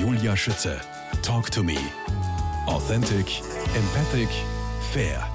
Julia 0.00 0.36
Schütze. 0.36 0.78
Talk 1.22 1.50
to 1.50 1.62
me. 1.62 1.78
Authentic, 2.66 3.40
empathic, 3.74 4.28
fair. 4.92 5.26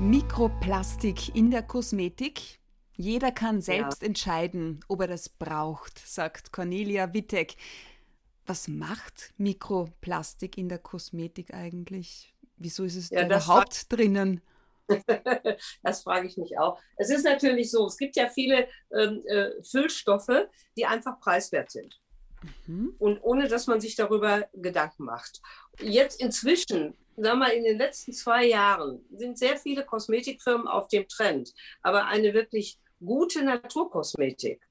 Mikroplastik 0.00 1.34
in 1.36 1.52
der 1.52 1.62
Kosmetik. 1.62 2.58
Jeder 2.96 3.30
kann 3.30 3.60
selbst 3.60 4.02
ja. 4.02 4.08
entscheiden, 4.08 4.80
ob 4.88 5.02
er 5.02 5.06
das 5.06 5.28
braucht, 5.28 5.96
sagt 5.98 6.50
Cornelia 6.50 7.14
Wittek. 7.14 7.54
Was 8.46 8.66
macht 8.66 9.32
Mikroplastik 9.36 10.58
in 10.58 10.68
der 10.68 10.78
Kosmetik 10.78 11.54
eigentlich? 11.54 12.34
Wieso 12.56 12.82
ist 12.82 12.96
es 12.96 13.10
ja, 13.10 13.24
überhaupt 13.24 13.92
drinnen? 13.92 14.40
das 15.84 16.02
frage 16.02 16.26
ich 16.26 16.36
mich 16.36 16.58
auch. 16.58 16.80
Es 16.96 17.10
ist 17.10 17.24
natürlich 17.24 17.70
so, 17.70 17.86
es 17.86 17.96
gibt 17.96 18.16
ja 18.16 18.28
viele 18.28 18.66
ähm, 18.92 19.22
äh, 19.28 19.62
Füllstoffe, 19.62 20.48
die 20.76 20.84
einfach 20.84 21.20
preiswert 21.20 21.70
sind. 21.70 21.99
Mhm. 22.66 22.94
Und 22.98 23.20
ohne 23.22 23.48
dass 23.48 23.66
man 23.66 23.80
sich 23.80 23.96
darüber 23.96 24.48
Gedanken 24.52 25.04
macht. 25.04 25.40
Jetzt 25.80 26.20
inzwischen, 26.20 26.94
sagen 27.16 27.38
wir 27.38 27.46
mal, 27.46 27.52
in 27.52 27.64
den 27.64 27.78
letzten 27.78 28.12
zwei 28.12 28.46
Jahren 28.46 29.04
sind 29.12 29.38
sehr 29.38 29.56
viele 29.56 29.84
Kosmetikfirmen 29.84 30.68
auf 30.68 30.88
dem 30.88 31.06
Trend. 31.08 31.52
Aber 31.82 32.06
eine 32.06 32.34
wirklich 32.34 32.78
gute 33.04 33.44
Naturkosmetik, 33.44 34.62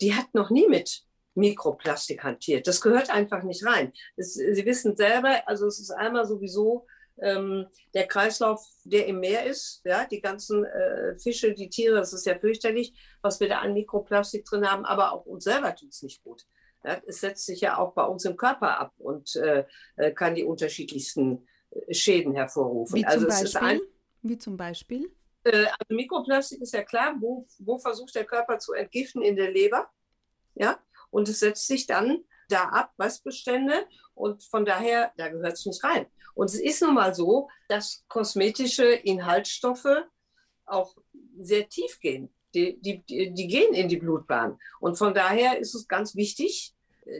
die 0.00 0.14
hat 0.14 0.34
noch 0.34 0.50
nie 0.50 0.66
mit 0.66 1.04
Mikroplastik 1.34 2.22
hantiert. 2.22 2.66
Das 2.66 2.80
gehört 2.80 3.10
einfach 3.10 3.42
nicht 3.42 3.64
rein. 3.64 3.92
Das, 4.16 4.34
Sie 4.34 4.64
wissen 4.64 4.96
selber, 4.96 5.46
also 5.46 5.66
es 5.66 5.78
ist 5.78 5.90
einmal 5.90 6.26
sowieso 6.26 6.86
ähm, 7.22 7.66
der 7.94 8.06
Kreislauf, 8.06 8.66
der 8.84 9.06
im 9.06 9.20
Meer 9.20 9.44
ist, 9.44 9.82
ja, 9.84 10.06
die 10.06 10.20
ganzen 10.20 10.64
äh, 10.64 11.18
Fische, 11.18 11.52
die 11.52 11.68
Tiere, 11.68 11.96
das 11.96 12.12
ist 12.12 12.26
ja 12.26 12.38
fürchterlich, 12.38 12.94
was 13.22 13.40
wir 13.40 13.48
da 13.48 13.58
an 13.58 13.74
Mikroplastik 13.74 14.44
drin 14.44 14.68
haben, 14.68 14.84
aber 14.84 15.12
auch 15.12 15.26
uns 15.26 15.44
selber 15.44 15.74
tut 15.74 15.90
es 15.90 16.02
nicht 16.02 16.22
gut. 16.22 16.46
Es 16.82 17.20
setzt 17.20 17.46
sich 17.46 17.60
ja 17.60 17.78
auch 17.78 17.92
bei 17.92 18.04
uns 18.04 18.24
im 18.24 18.36
Körper 18.36 18.78
ab 18.78 18.92
und 18.98 19.36
äh, 19.36 19.64
äh 19.96 20.12
kann 20.12 20.34
die 20.34 20.44
unterschiedlichsten 20.44 21.46
äh, 21.70 21.94
Schäden 21.94 22.34
hervorrufen. 22.34 22.96
Wie 22.96 23.04
also 23.04 23.26
zum 23.26 23.28
Beispiel? 23.28 23.60
Ein, 23.60 23.80
Wie 24.22 24.38
zum 24.38 24.56
Beispiel? 24.56 25.10
Äh, 25.44 25.66
also 25.66 25.94
Mikroplastik 25.94 26.60
ist 26.62 26.74
ja 26.74 26.82
klar, 26.82 27.16
wo, 27.20 27.46
wo 27.58 27.78
versucht 27.78 28.14
der 28.14 28.24
Körper 28.24 28.58
zu 28.58 28.72
entgiften 28.72 29.22
in 29.22 29.36
der 29.36 29.50
Leber. 29.50 29.90
Ja, 30.54 30.78
und 31.10 31.28
es 31.28 31.40
setzt 31.40 31.66
sich 31.66 31.86
dann 31.86 32.24
da 32.48 32.64
ab, 32.64 32.92
Restbestände. 32.98 33.86
Und 34.14 34.42
von 34.44 34.64
daher, 34.64 35.12
da 35.16 35.28
gehört 35.28 35.54
es 35.54 35.66
nicht 35.66 35.82
rein. 35.84 36.06
Und 36.34 36.46
es 36.46 36.60
ist 36.60 36.82
nun 36.82 36.94
mal 36.94 37.14
so, 37.14 37.48
dass 37.68 38.04
kosmetische 38.08 38.84
Inhaltsstoffe 38.84 40.04
auch 40.66 40.94
sehr 41.38 41.68
tief 41.68 42.00
gehen. 42.00 42.32
Die, 42.54 42.80
die, 42.80 43.02
die 43.32 43.46
gehen 43.46 43.74
in 43.74 43.88
die 43.88 43.96
Blutbahn. 43.96 44.58
Und 44.80 44.96
von 44.98 45.14
daher 45.14 45.58
ist 45.58 45.74
es 45.74 45.86
ganz 45.86 46.16
wichtig, 46.16 46.74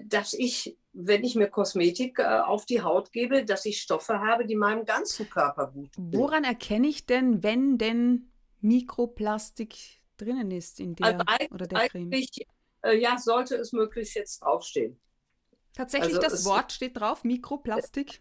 dass 0.04 0.34
ich, 0.34 0.76
wenn 0.92 1.24
ich 1.24 1.34
mir 1.34 1.48
Kosmetik 1.48 2.18
äh, 2.18 2.24
auf 2.24 2.66
die 2.66 2.82
Haut 2.82 3.12
gebe, 3.12 3.44
dass 3.44 3.64
ich 3.64 3.80
Stoffe 3.80 4.20
habe, 4.20 4.46
die 4.46 4.56
meinem 4.56 4.84
ganzen 4.84 5.28
Körper 5.28 5.68
gut 5.68 5.92
tun. 5.92 6.10
Woran 6.12 6.44
erkenne 6.44 6.88
ich 6.88 7.06
denn, 7.06 7.42
wenn 7.42 7.78
denn 7.78 8.30
Mikroplastik 8.60 9.76
drinnen 10.16 10.50
ist 10.50 10.80
in 10.80 10.94
der 10.94 11.20
also 11.26 11.54
oder 11.54 11.66
der 11.66 11.88
Creme? 11.88 12.12
Äh, 12.82 12.98
ja, 12.98 13.18
sollte 13.18 13.56
es 13.56 13.72
möglichst 13.72 14.14
jetzt 14.14 14.42
draufstehen. 14.42 14.98
Tatsächlich, 15.74 16.16
also 16.16 16.20
das 16.20 16.44
Wort 16.44 16.72
steht 16.72 16.98
drauf, 16.98 17.24
Mikroplastik? 17.24 18.20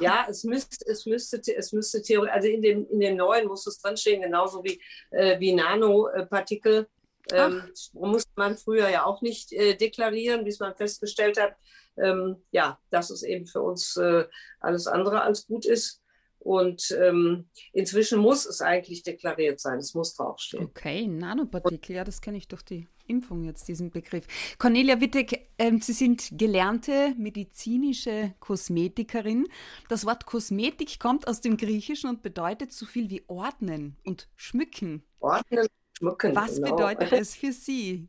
Ja, 0.00 0.26
es 0.28 0.44
müsste, 0.44 0.86
es 0.86 1.06
müsste, 1.06 1.40
es 1.54 1.72
müsste 1.72 2.02
theoretisch, 2.02 2.34
also 2.34 2.48
in 2.48 2.62
dem, 2.62 2.86
in 2.90 3.00
dem 3.00 3.16
neuen 3.16 3.46
muss 3.46 3.66
es 3.66 3.78
drinstehen, 3.78 4.22
genauso 4.22 4.64
wie, 4.64 4.80
äh, 5.10 5.38
wie 5.38 5.52
Nanopartikel. 5.52 6.88
Ähm, 7.32 7.62
musste 7.92 8.30
man 8.36 8.56
früher 8.56 8.88
ja 8.88 9.04
auch 9.04 9.20
nicht 9.20 9.52
äh, 9.52 9.74
deklarieren, 9.74 10.44
bis 10.44 10.60
man 10.60 10.76
festgestellt 10.76 11.40
hat, 11.40 11.56
ähm, 11.96 12.36
ja, 12.52 12.78
dass 12.90 13.10
es 13.10 13.22
eben 13.22 13.46
für 13.46 13.62
uns 13.62 13.96
äh, 13.96 14.26
alles 14.60 14.86
andere 14.86 15.22
als 15.22 15.46
gut 15.46 15.66
ist. 15.66 16.02
Und 16.46 16.96
ähm, 17.02 17.48
inzwischen 17.72 18.20
muss 18.20 18.46
es 18.46 18.60
eigentlich 18.60 19.02
deklariert 19.02 19.58
sein, 19.58 19.78
es 19.78 19.94
muss 19.94 20.14
draufstehen. 20.14 20.66
Okay, 20.66 21.08
Nanopartikel, 21.08 21.96
ja, 21.96 22.04
das 22.04 22.20
kenne 22.20 22.38
ich 22.38 22.46
durch 22.46 22.62
die 22.62 22.86
Impfung 23.08 23.42
jetzt, 23.42 23.66
diesen 23.66 23.90
Begriff. 23.90 24.28
Cornelia 24.56 25.00
Wittek, 25.00 25.48
äh, 25.58 25.76
Sie 25.80 25.92
sind 25.92 26.28
gelernte 26.30 27.14
medizinische 27.18 28.32
Kosmetikerin. 28.38 29.48
Das 29.88 30.06
Wort 30.06 30.24
Kosmetik 30.24 31.00
kommt 31.00 31.26
aus 31.26 31.40
dem 31.40 31.56
Griechischen 31.56 32.10
und 32.10 32.22
bedeutet 32.22 32.72
so 32.72 32.86
viel 32.86 33.10
wie 33.10 33.24
ordnen 33.26 33.96
und 34.04 34.28
schmücken. 34.36 35.02
Ordnen, 35.18 35.66
schmücken. 35.98 36.36
Was 36.36 36.54
genau. 36.54 36.76
bedeutet 36.76 37.10
es 37.20 37.34
für 37.34 37.50
Sie? 37.50 38.06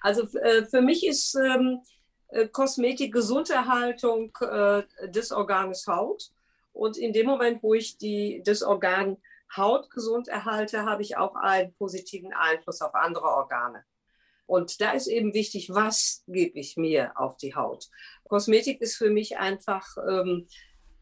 Also 0.00 0.22
äh, 0.38 0.64
für 0.64 0.80
mich 0.80 1.06
ist 1.06 1.34
ähm, 1.34 1.82
äh, 2.28 2.48
Kosmetik 2.48 3.12
Gesunderhaltung 3.12 4.34
äh, 4.40 4.82
des 5.10 5.30
Organes 5.30 5.86
Haut 5.86 6.32
und 6.72 6.96
in 6.96 7.12
dem 7.12 7.26
Moment, 7.26 7.62
wo 7.62 7.74
ich 7.74 7.98
die, 7.98 8.42
das 8.44 8.62
Organ 8.62 9.16
Haut 9.56 9.90
gesund 9.90 10.28
erhalte, 10.28 10.84
habe 10.84 11.02
ich 11.02 11.16
auch 11.16 11.34
einen 11.34 11.74
positiven 11.74 12.32
Einfluss 12.32 12.82
auf 12.82 12.94
andere 12.94 13.26
Organe. 13.26 13.84
Und 14.46 14.80
da 14.80 14.92
ist 14.92 15.08
eben 15.08 15.34
wichtig, 15.34 15.70
was 15.70 16.24
gebe 16.26 16.58
ich 16.58 16.76
mir 16.76 17.12
auf 17.16 17.36
die 17.36 17.54
Haut. 17.54 17.88
Kosmetik 18.28 18.80
ist 18.80 18.96
für 18.96 19.10
mich 19.10 19.36
einfach, 19.36 19.86
ähm, 20.08 20.48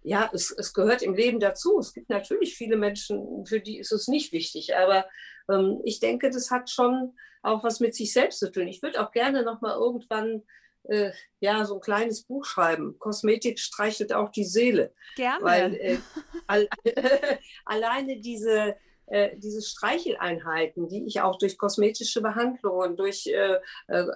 ja, 0.03 0.29
es, 0.33 0.51
es, 0.51 0.75
gehört 0.75 1.03
im 1.03 1.15
Leben 1.15 1.39
dazu. 1.39 1.79
Es 1.79 1.93
gibt 1.93 2.11
natürlich 2.11 2.57
viele 2.57 2.77
Menschen, 2.77 3.47
für 3.47 3.61
die 3.61 3.79
ist 3.79 3.93
es 3.93 4.09
nicht 4.09 4.33
wichtig, 4.33 4.77
aber 4.77 5.07
ähm, 5.49 5.81
ich 5.85 6.01
denke, 6.01 6.31
das 6.31 6.51
hat 6.51 6.71
schon 6.71 7.15
auch 7.43 7.63
was 7.63 7.79
mit 7.79 7.95
sich 7.95 8.13
selbst 8.13 8.41
zu 8.41 8.51
tun. 8.51 8.67
Ich 8.67 8.83
würde 8.83 9.01
auch 9.01 9.13
gerne 9.13 9.45
noch 9.45 9.61
mal 9.61 9.75
irgendwann 9.75 10.43
äh, 10.89 11.13
ja, 11.41 11.65
so 11.65 11.75
ein 11.75 11.81
kleines 11.81 12.23
Buch 12.23 12.45
schreiben. 12.45 12.99
Kosmetik 12.99 13.59
streichelt 13.59 14.13
auch 14.13 14.31
die 14.31 14.45
Seele. 14.45 14.95
Gerne. 15.17 15.45
Weil 15.45 15.75
äh, 15.75 15.99
all, 16.47 16.69
alleine 17.65 18.21
diese, 18.21 18.77
äh, 19.07 19.37
diese 19.37 19.63
Streicheleinheiten, 19.63 20.89
die 20.89 21.07
ich 21.07 21.21
auch 21.21 21.39
durch 21.39 21.59
kosmetische 21.59 22.21
Behandlungen, 22.21 22.97
durch 22.97 23.27
äh, 23.27 23.59
äh, 23.89 24.07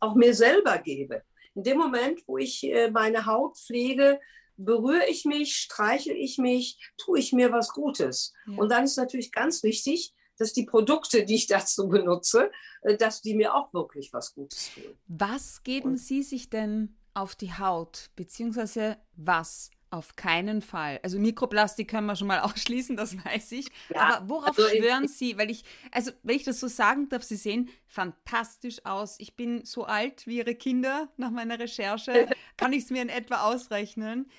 auch 0.00 0.14
mir 0.14 0.34
selber 0.34 0.78
gebe. 0.78 1.22
In 1.54 1.64
dem 1.64 1.78
Moment, 1.78 2.20
wo 2.26 2.38
ich 2.38 2.64
äh, 2.64 2.90
meine 2.90 3.26
Haut 3.26 3.56
pflege, 3.56 4.20
berühre 4.56 5.08
ich 5.08 5.24
mich, 5.24 5.56
streichel 5.56 6.14
ich 6.16 6.38
mich, 6.38 6.78
tue 6.98 7.18
ich 7.18 7.32
mir 7.32 7.50
was 7.50 7.70
Gutes. 7.70 8.34
Ja. 8.46 8.58
Und 8.58 8.70
dann 8.70 8.84
ist 8.84 8.96
natürlich 8.96 9.32
ganz 9.32 9.62
wichtig, 9.62 10.14
dass 10.40 10.54
die 10.54 10.64
Produkte, 10.64 11.24
die 11.24 11.34
ich 11.34 11.46
dazu 11.46 11.88
benutze, 11.88 12.50
äh, 12.82 12.96
dass 12.96 13.20
die 13.20 13.34
mir 13.34 13.54
auch 13.54 13.72
wirklich 13.74 14.12
was 14.12 14.34
Gutes 14.34 14.72
tun. 14.74 14.84
Was 15.06 15.62
geben 15.62 15.90
Und 15.90 15.96
Sie 15.98 16.22
sich 16.22 16.48
denn 16.48 16.96
auf 17.14 17.36
die 17.36 17.52
Haut, 17.52 18.10
beziehungsweise 18.16 18.96
was? 19.16 19.70
Auf 19.92 20.14
keinen 20.14 20.62
Fall. 20.62 21.00
Also 21.02 21.18
Mikroplastik 21.18 21.90
können 21.90 22.06
wir 22.06 22.14
schon 22.14 22.28
mal 22.28 22.38
ausschließen, 22.40 22.96
das 22.96 23.16
weiß 23.24 23.52
ich. 23.52 23.66
Ja, 23.92 24.18
Aber 24.18 24.28
worauf 24.28 24.56
also 24.56 24.68
schwören 24.68 25.08
Sie? 25.08 25.36
Weil 25.36 25.50
ich, 25.50 25.64
also 25.90 26.12
wenn 26.22 26.36
ich 26.36 26.44
das 26.44 26.60
so 26.60 26.68
sagen 26.68 27.08
darf, 27.08 27.24
Sie 27.24 27.36
sehen 27.36 27.68
fantastisch 27.86 28.86
aus. 28.86 29.16
Ich 29.18 29.34
bin 29.34 29.64
so 29.64 29.84
alt 29.84 30.28
wie 30.28 30.38
Ihre 30.38 30.54
Kinder 30.54 31.08
nach 31.16 31.30
meiner 31.30 31.58
Recherche. 31.58 32.28
Kann 32.56 32.72
ich 32.72 32.84
es 32.84 32.90
mir 32.90 33.02
in 33.02 33.08
etwa 33.08 33.42
ausrechnen? 33.42 34.30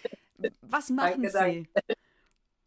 Was 0.61 0.89
machen 0.89 1.21
danke, 1.23 1.29
Sie? 1.29 1.69
Danke. 1.73 2.00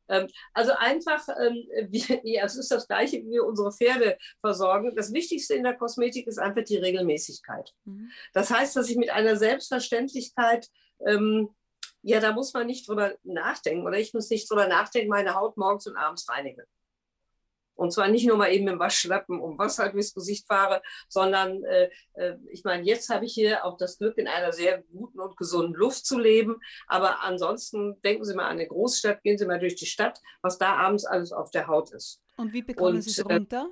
Ähm, 0.09 0.29
also 0.53 0.73
einfach, 0.73 1.27
ähm, 1.41 1.67
ja, 2.25 2.45
es 2.45 2.57
ist 2.57 2.71
das 2.71 2.87
Gleiche, 2.87 3.19
wie 3.19 3.33
wir 3.33 3.45
unsere 3.45 3.73
Pferde 3.73 4.19
versorgen. 4.41 4.95
Das 4.97 5.13
Wichtigste 5.13 5.55
in 5.55 5.65
der 5.65 5.77
Kosmetik 5.77 6.27
ist 6.27 6.39
einfach 6.39 6.65
die 6.65 6.77
Regelmäßigkeit. 6.77 7.73
Mhm. 7.85 8.11
Das 8.33 8.51
heißt, 8.51 8.77
dass 8.77 8.89
ich 8.89 8.97
mit 8.97 9.11
einer 9.11 9.37
Selbstverständlichkeit, 9.37 10.69
ähm, 11.07 11.51
ja, 12.03 12.21
da 12.21 12.33
muss 12.33 12.53
man 12.53 12.67
nicht 12.67 12.87
drüber 12.87 13.15
nachdenken 13.23 13.87
oder 13.87 13.99
ich 13.99 14.13
muss 14.13 14.29
nicht 14.29 14.51
drüber 14.51 14.69
nachdenken, 14.69 15.09
meine 15.09 15.35
Haut 15.35 15.57
morgens 15.57 15.87
und 15.87 15.97
abends 15.97 16.29
reinigen. 16.29 16.65
Und 17.75 17.93
zwar 17.93 18.09
nicht 18.09 18.27
nur 18.27 18.37
mal 18.37 18.53
eben 18.53 18.69
im 18.69 18.79
Waschlappen 18.79 19.41
um 19.41 19.59
Wasser 19.59 19.89
durchs 19.91 20.15
Gesicht 20.15 20.47
fahre, 20.47 20.83
sondern 21.09 21.65
äh, 21.65 21.91
äh, 22.15 22.37
ich 22.51 22.65
meine, 22.65 22.85
jetzt 22.85 23.09
habe 23.11 23.25
ich 23.25 23.35
hier 23.35 23.65
auch 23.65 23.77
das 23.77 23.99
Glück, 23.99 24.17
in 24.19 24.29
einer 24.29 24.53
sehr 24.53 24.83
guten 24.93 25.21
und 25.21 25.37
gesunden 25.37 25.75
Luft 25.75 26.07
zu 26.07 26.19
leben. 26.19 26.61
Aber 26.87 27.23
ansonsten 27.23 28.01
denken 28.03 28.25
Sie 28.25 28.35
mal 28.35 28.45
an 28.45 28.53
eine 28.53 28.69
Großstadt, 28.69 29.23
gehen 29.23 29.39
Sie 29.39 29.47
mal 29.47 29.59
durch 29.59 29.77
die 29.77 29.87
Stadt, 29.87 30.21
was 30.43 30.59
da 30.59 30.75
abends 30.77 31.05
alles 31.05 31.33
auf 31.33 31.51
der 31.51 31.67
Haut 31.67 31.93
ist. 31.93 32.21
Und 32.37 32.53
wie 32.53 32.63
bekommen 32.63 33.01
Sie 33.03 33.11
es 33.11 33.19
äh, 33.19 33.23
runter? 33.23 33.71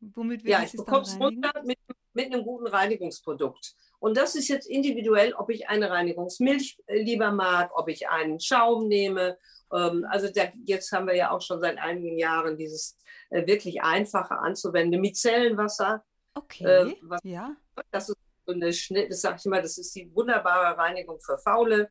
Womit 0.00 0.42
ja, 0.42 0.62
ich 0.62 0.72
bekomme 0.72 1.02
es 1.02 1.18
runter 1.18 1.52
mit, 1.64 1.78
mit 2.12 2.26
einem 2.26 2.42
guten 2.42 2.66
Reinigungsprodukt. 2.66 3.76
Und 4.00 4.16
das 4.16 4.34
ist 4.34 4.48
jetzt 4.48 4.68
individuell, 4.68 5.32
ob 5.34 5.48
ich 5.48 5.68
eine 5.68 5.88
Reinigungsmilch 5.88 6.76
äh, 6.86 7.00
lieber 7.00 7.30
mag, 7.30 7.70
ob 7.76 7.88
ich 7.88 8.08
einen 8.08 8.40
Schaum 8.40 8.88
nehme. 8.88 9.38
Ähm, 9.74 10.06
also 10.08 10.30
der, 10.30 10.52
jetzt 10.64 10.92
haben 10.92 11.06
wir 11.06 11.16
ja 11.16 11.30
auch 11.30 11.40
schon 11.40 11.60
seit 11.60 11.78
einigen 11.78 12.18
Jahren 12.18 12.56
dieses 12.56 12.98
äh, 13.30 13.46
wirklich 13.46 13.82
einfache 13.82 14.38
anzuwenden 14.38 15.00
Micellenwasser. 15.00 16.04
Okay. 16.34 16.64
Äh, 16.64 16.96
was, 17.02 17.20
ja. 17.24 17.56
Das 17.90 18.08
ist 18.08 18.16
so 18.46 18.52
eine 18.52 18.72
Schnitt, 18.72 19.10
das 19.10 19.20
sage 19.20 19.36
ich 19.38 19.46
immer, 19.46 19.62
das 19.62 19.78
ist 19.78 19.94
die 19.94 20.14
wunderbare 20.14 20.76
Reinigung 20.76 21.20
für 21.20 21.38
Faule. 21.38 21.90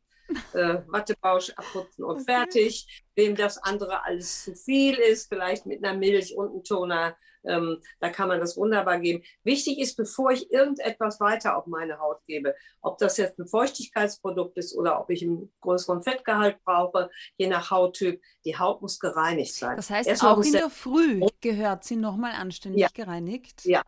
Äh, 0.53 0.81
Wattebausch 0.87 1.51
abputzen 1.51 2.03
und 2.03 2.21
fertig. 2.21 3.03
Wem 3.15 3.35
das 3.35 3.57
andere 3.57 4.05
alles 4.05 4.43
zu 4.43 4.55
viel 4.55 4.95
ist, 4.95 5.29
vielleicht 5.29 5.65
mit 5.65 5.83
einer 5.83 5.97
Milch 5.97 6.35
und 6.35 6.51
einem 6.51 6.63
Toner, 6.63 7.15
ähm, 7.43 7.81
da 7.99 8.09
kann 8.09 8.27
man 8.27 8.39
das 8.39 8.57
wunderbar 8.57 8.99
geben. 8.99 9.23
Wichtig 9.43 9.79
ist, 9.79 9.95
bevor 9.97 10.31
ich 10.31 10.51
irgendetwas 10.51 11.19
weiter 11.19 11.57
auf 11.57 11.65
meine 11.67 11.99
Haut 11.99 12.19
gebe, 12.27 12.55
ob 12.81 12.97
das 12.97 13.17
jetzt 13.17 13.39
ein 13.39 13.47
Feuchtigkeitsprodukt 13.47 14.57
ist 14.57 14.75
oder 14.75 14.99
ob 14.99 15.09
ich 15.09 15.23
einen 15.23 15.51
größeren 15.61 16.03
Fettgehalt 16.03 16.63
brauche, 16.63 17.09
je 17.37 17.47
nach 17.47 17.71
Hauttyp, 17.71 18.21
die 18.45 18.57
Haut 18.57 18.81
muss 18.81 18.99
gereinigt 18.99 19.55
sein. 19.55 19.75
Das 19.75 19.89
heißt, 19.89 20.07
Erst 20.07 20.23
auch 20.23 20.41
in 20.43 20.51
der 20.51 20.69
Früh 20.69 21.21
gehört 21.41 21.83
sie 21.83 21.95
nochmal 21.95 22.33
anständig 22.33 22.81
ja. 22.81 22.87
gereinigt? 22.93 23.65
Ja, 23.65 23.81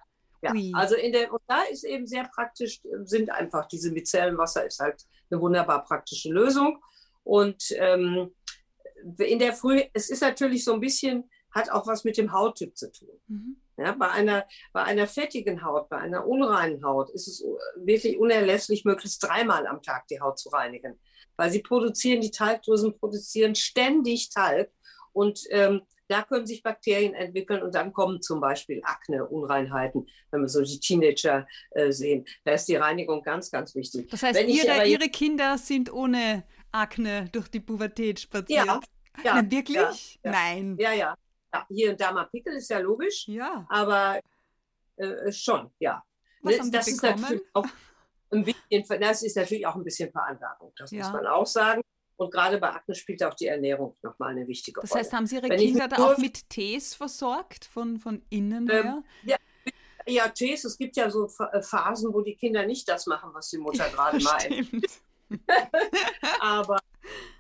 ja, 0.44 0.54
also 0.74 0.96
in 0.96 1.12
der, 1.14 1.32
und 1.32 1.42
da 1.48 1.64
ist 1.64 1.84
eben 1.84 2.06
sehr 2.06 2.26
praktisch, 2.26 2.82
sind 3.04 3.32
einfach 3.32 3.68
diese 3.68 3.92
Micellenwasser 3.92 4.66
ist 4.66 4.80
halt 4.80 5.04
eine 5.30 5.42
wunderbar 5.42 5.84
praktische 5.84 6.30
Lösung. 6.30 6.82
Und 7.24 7.64
ähm, 7.78 8.34
in 9.18 9.40
der 9.40 9.54
Früh, 9.54 9.82
es 9.94 10.10
ist 10.10 10.22
natürlich 10.22 10.64
so 10.64 10.74
ein 10.74 10.80
bisschen, 10.80 11.30
hat 11.52 11.70
auch 11.72 11.88
was 11.88 12.04
mit 12.04 12.18
dem 12.18 12.34
Hauttyp 12.34 12.78
zu 12.78 12.92
tun. 12.92 13.20
Mhm. 13.28 13.58
Ja, 13.78 13.94
bei, 13.94 14.10
einer, 14.10 14.46
bei 14.72 14.84
einer 14.84 15.08
fettigen 15.08 15.64
Haut, 15.64 15.90
bei 15.90 15.98
einer 15.98 16.28
unreinen 16.28 16.84
Haut 16.84 17.10
ist 17.10 17.28
es 17.28 17.44
wirklich 17.76 18.20
unerlässlich, 18.20 18.86
möglichst 18.86 19.24
dreimal 19.24 19.66
am 19.66 19.82
Tag 19.82 20.08
die 20.08 20.20
Haut 20.20 20.38
zu 20.38 20.50
reinigen. 20.50 21.00
Weil 21.38 21.50
sie 21.50 21.64
produzieren, 21.64 22.22
die 22.22 22.30
Talgdrüsen 22.30 22.98
produzieren 23.00 23.56
ständig 23.56 24.30
Talg. 24.30 24.72
Und 25.12 25.42
ähm, 25.50 25.82
da 26.08 26.24
können 26.24 26.46
sich 26.46 26.64
Bakterien 26.64 27.14
entwickeln 27.14 27.64
und 27.64 27.76
dann 27.76 27.94
kommen 27.94 28.22
zum 28.22 28.40
Beispiel 28.40 28.82
Akne, 28.84 29.26
Unreinheiten, 29.26 30.08
wenn 30.32 30.42
wir 30.42 30.50
so 30.50 30.62
die 30.62 30.80
Teenager 30.80 31.48
äh, 31.72 31.92
sehen. 31.92 32.26
Da 32.44 32.54
ist 32.54 32.66
die 32.68 32.76
Reinigung 32.76 33.24
ganz, 33.24 33.50
ganz 33.50 33.74
wichtig. 33.76 34.10
Das 34.10 34.24
heißt, 34.24 34.42
ihre, 34.42 34.86
ihre 34.86 35.10
Kinder 35.10 35.58
sind 35.58 35.92
ohne 35.92 36.44
Akne 36.72 37.30
durch 37.32 37.48
die 37.48 37.60
Pubertät 37.60 38.20
spaziert? 38.20 38.66
Ja. 38.66 38.82
ja 39.24 39.42
Na, 39.42 39.52
wirklich? 39.52 40.20
Ja, 40.24 40.32
ja. 40.32 40.32
Nein. 40.32 40.78
Ja, 40.80 40.94
ja, 40.94 41.16
ja. 41.54 41.66
Hier 41.70 41.92
und 41.92 42.02
da 42.02 42.12
mal 42.12 42.26
Pickel 42.26 42.56
ist 42.56 42.70
ja 42.70 42.80
logisch. 42.80 43.28
Ja. 43.28 43.66
Aber 43.70 44.20
äh, 44.98 45.32
schon, 45.32 45.72
ja. 45.80 46.04
Was 46.42 46.60
haben 46.60 46.72
das 46.72 46.88
ist 46.88 47.02
natürlich 47.02 47.44
auch 47.54 47.66
ein 48.32 48.44
bisschen, 48.44 49.00
das 49.00 49.24
ist 49.24 49.38
natürlich 49.38 49.66
auch 49.66 49.76
ein 49.76 49.84
bisschen 49.84 50.12
Veranlagung, 50.12 50.74
das 50.76 50.92
muss 50.92 51.12
man 51.12 51.26
auch 51.28 51.46
sagen. 51.46 51.82
Und 52.16 52.32
gerade 52.32 52.60
bei 52.60 52.70
Akne 52.70 52.96
spielt 52.96 53.24
auch 53.24 53.34
die 53.34 53.48
Ernährung 53.48 53.96
nochmal 54.02 54.32
eine 54.32 54.48
wichtige 54.48 54.80
Rolle. 54.80 54.90
Das 54.90 54.98
heißt, 54.98 55.14
haben 55.14 55.26
Sie 55.26 55.36
Ihre 55.36 55.50
Wenn 55.50 55.60
Kinder 55.60 55.88
da 55.88 55.98
auch 55.98 56.18
mit 56.18 56.50
Tees 56.50 56.94
versorgt, 56.94 57.66
von, 57.66 57.98
von 57.98 58.22
innen 58.30 58.70
ähm, 58.70 58.84
her? 58.84 59.04
Ja, 59.24 59.38
ja, 60.06 60.28
Tees. 60.30 60.66
Es 60.66 60.78
gibt 60.78 60.96
ja 60.96 61.10
so 61.10 61.30
äh, 61.52 61.62
Phasen, 61.62 62.14
wo 62.14 62.22
die 62.22 62.36
Kinder 62.36 62.66
nicht 62.66 62.88
das 62.88 63.08
machen, 63.08 63.32
was 63.34 63.50
die 63.50 63.58
Mutter 63.58 63.90
gerade 63.90 64.20
meint. 64.24 64.70
aber 66.40 66.80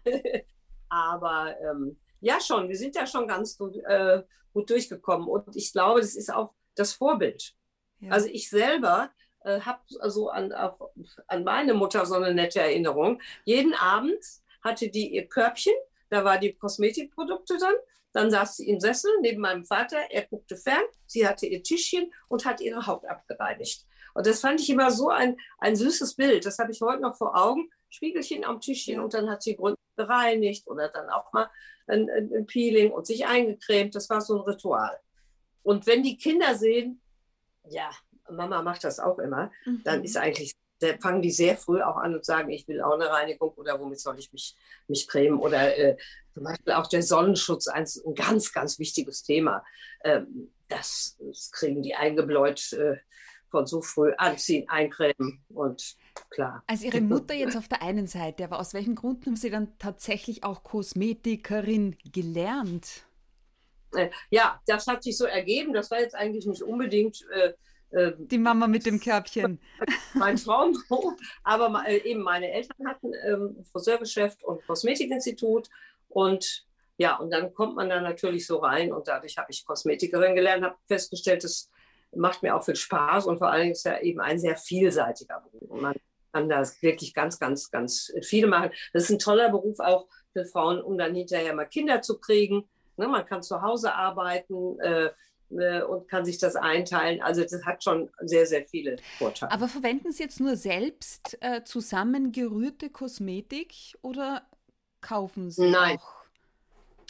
aber 0.90 1.56
ähm, 1.62 1.98
ja, 2.22 2.40
schon. 2.40 2.69
Wir 2.69 2.78
sind 2.78 2.96
ja 2.96 3.06
schon 3.06 3.28
ganz 3.28 3.58
gut, 3.58 3.76
äh, 3.78 4.24
gut 4.54 4.69
durchgekommen. 4.69 5.28
Und 5.28 5.56
ich 5.56 5.72
glaube, 5.72 6.02
das 6.02 6.16
ist 6.16 6.34
auch 6.34 6.54
das 6.76 6.94
Vorbild. 6.94 7.54
Ja. 8.00 8.12
Also 8.12 8.28
ich 8.28 8.50
selber 8.50 9.12
äh, 9.44 9.60
habe 9.62 9.81
also 10.00 10.30
an, 10.30 10.52
an 10.52 11.44
meine 11.44 11.74
Mutter 11.74 12.06
so 12.06 12.16
eine 12.16 12.34
nette 12.34 12.62
Erinnerung. 12.62 13.22
Jeden 13.44 13.74
Abend 13.74 14.24
hatte 14.63 14.89
die 14.89 15.13
ihr 15.13 15.27
Körbchen, 15.27 15.74
da 16.10 16.24
war 16.24 16.38
die 16.38 16.54
Kosmetikprodukte 16.54 17.57
dann. 17.57 17.74
Dann 18.12 18.30
saß 18.30 18.57
sie 18.57 18.69
im 18.69 18.80
Sessel 18.80 19.12
neben 19.21 19.42
meinem 19.42 19.65
Vater, 19.65 19.98
er 20.12 20.27
guckte 20.27 20.56
fern, 20.56 20.83
sie 21.07 21.27
hatte 21.27 21.48
ihr 21.48 21.63
Tischchen 21.63 22.13
und 22.27 22.45
hat 22.45 22.62
ihre 22.62 22.86
Haut 22.86 23.06
abgereinigt. 23.06 23.88
Und 24.13 24.27
das 24.27 24.39
fand 24.39 24.62
ich 24.62 24.69
immer 24.69 24.92
so 24.92 25.10
ein, 25.10 25.38
ein 25.57 25.75
süßes 25.75 26.15
Bild. 26.15 26.45
Das 26.45 26.60
habe 26.60 26.71
ich 26.71 26.81
heute 26.81 27.01
noch 27.01 27.18
vor 27.18 27.36
Augen. 27.36 27.71
Spiegelchen 27.89 28.44
am 28.44 28.62
Tischchen 28.62 29.00
und 29.00 29.13
dann 29.13 29.30
hat 29.30 29.44
sie 29.44 29.56
gründlich 29.56 29.80
gereinigt 29.95 30.68
oder 30.68 30.89
dann 30.89 31.09
auch 31.09 31.31
mal 31.33 31.50
ein, 31.88 32.09
ein, 32.09 32.45
Peeling 32.45 32.92
und 32.92 33.06
sich 33.06 33.25
eingecremt. 33.25 33.95
Das 33.95 34.09
war 34.09 34.21
so 34.21 34.36
ein 34.38 34.42
Ritual. 34.42 35.00
Und 35.63 35.86
wenn 35.86 36.04
die 36.04 36.18
Kinder 36.18 36.56
sehen, 36.56 37.01
ja, 37.68 37.92
Mama 38.30 38.62
macht 38.62 38.83
das 38.83 39.00
auch 39.00 39.19
immer, 39.19 39.51
mhm. 39.66 39.81
dann 39.83 40.04
ist 40.04 40.18
eigentlich 40.18 40.54
fangen 41.00 41.21
die 41.21 41.31
sehr 41.31 41.57
früh 41.57 41.81
auch 41.81 41.97
an 41.97 42.15
und 42.15 42.25
sagen, 42.25 42.50
ich 42.50 42.68
will 42.68 42.81
auch 42.81 42.94
eine 42.94 43.09
Reinigung 43.09 43.51
oder 43.51 43.80
womit 43.80 44.00
soll 44.00 44.18
ich 44.19 44.31
mich, 44.31 44.56
mich 44.88 45.07
cremen 45.07 45.39
oder 45.39 45.77
äh, 45.77 45.97
zum 46.33 46.44
Beispiel 46.44 46.74
auch 46.74 46.88
der 46.88 47.03
Sonnenschutz, 47.03 47.68
ein, 47.68 47.85
ein 48.06 48.15
ganz, 48.15 48.51
ganz 48.51 48.80
wichtiges 48.80 49.24
Thema. 49.24 49.63
Ähm, 50.03 50.51
das, 50.68 51.18
das, 51.19 51.51
kriegen 51.51 51.81
die 51.81 51.95
eingebläut 51.95 52.74
äh, 52.74 52.97
von 53.50 53.68
so 53.68 53.81
früh 53.81 54.12
anziehen, 54.18 54.68
eincremen 54.68 55.44
und 55.50 55.95
klar. 56.31 56.63
Als 56.65 56.81
Ihre 56.81 57.01
Mutter 57.01 57.35
jetzt 57.35 57.56
auf 57.56 57.68
der 57.68 57.83
einen 57.83 58.07
Seite, 58.07 58.44
aber 58.44 58.59
aus 58.59 58.74
welchen 58.74 58.95
Gründen 58.95 59.27
haben 59.27 59.35
Sie 59.35 59.51
dann 59.51 59.77
tatsächlich 59.77 60.44
auch 60.44 60.63
Kosmetikerin 60.63 61.95
gelernt? 62.12 63.06
Äh, 63.95 64.09
ja, 64.31 64.59
das 64.65 64.88
hat 64.88 65.03
sich 65.03 65.18
so 65.18 65.25
ergeben. 65.25 65.74
Das 65.74 65.91
war 65.91 66.00
jetzt 66.00 66.15
eigentlich 66.15 66.47
nicht 66.47 66.63
unbedingt 66.63 67.24
äh, 67.31 67.53
ähm, 67.95 68.28
die 68.28 68.38
Mama 68.38 68.68
mit 68.68 68.86
dem 68.86 69.00
Körbchen. 69.00 69.60
Mein 70.13 70.38
Traumberuf. 70.38 71.13
Aber 71.44 71.84
äh, 71.88 71.98
eben 71.98 72.22
meine 72.22 72.51
Eltern 72.51 72.88
hatten 72.88 73.12
ähm, 73.25 73.63
Friseurgeschäft 73.72 74.44
und 74.44 74.66
Kosmetikinstitut. 74.66 75.69
Und 76.10 76.66
ja, 76.98 77.18
und 77.18 77.31
dann 77.31 77.54
kommt 77.54 77.75
man 77.75 77.90
da 77.90 78.01
natürlich 78.01 78.45
so 78.48 78.57
rein. 78.57 78.92
Und 78.92 79.07
dadurch 79.07 79.38
habe 79.38 79.51
ich 79.51 79.66
Kosmetikerin 79.66 80.36
gelernt, 80.36 80.63
habe 80.63 80.75
festgestellt, 80.88 81.44
das 81.44 81.69
macht 82.16 82.44
mir 82.44 82.56
auch 82.56 82.63
viel 82.63 82.75
Spaß. 82.75 83.25
Und 83.28 83.38
vor 83.38 83.50
allen 83.50 83.62
Dingen 83.62 83.74
ist 83.74 83.86
ja 83.86 84.00
eben 84.00 84.19
ein 84.19 84.40
sehr 84.40 84.56
vielseitiger 84.56 85.42
Beruf. 85.42 85.69
Und 85.69 85.81
man 85.81 85.95
kann 86.31 86.50
das 86.50 86.81
wirklich 86.81 87.13
ganz, 87.13 87.40
ganz, 87.40 87.69
ganz 87.69 88.12
viel 88.22 88.48
machen. 88.48 88.72
Das 88.92 89.04
ist 89.04 89.10
ein 89.12 89.19
toller 89.19 89.50
Beruf 89.50 89.80
auch 89.80 90.07
für 90.31 90.45
Frauen, 90.45 90.81
um 90.81 90.98
dann 90.98 91.13
hinterher 91.16 91.54
mal 91.54 91.66
Kinder 91.66 92.01
zu 92.01 92.19
kriegen. 92.19 92.68
Ne, 92.98 93.07
man 93.07 93.25
kann 93.25 93.42
zu 93.42 93.62
Hause 93.62 93.94
arbeiten. 93.94 94.80
Äh, 94.80 95.12
und 95.88 96.10
kann 96.10 96.26
sich 96.26 96.38
das 96.38 96.56
einteilen. 96.56 97.22
Also 97.22 97.44
das 97.44 97.64
hat 97.66 97.84
schon 97.84 98.10
sehr, 98.22 98.46
sehr 98.46 98.66
viele 98.66 98.98
Vorteile. 99.18 99.52
Aber 99.52 99.68
verwenden 99.68 100.12
Sie 100.12 100.24
jetzt 100.24 100.40
nur 100.40 100.56
selbst 100.56 101.38
äh, 101.42 101.64
zusammengerührte 101.64 102.90
Kosmetik 102.90 103.74
oder 104.02 104.48
kaufen 105.02 105.52
Sie 105.52 105.70
Nein. 105.70 105.98
auch? 105.98 106.24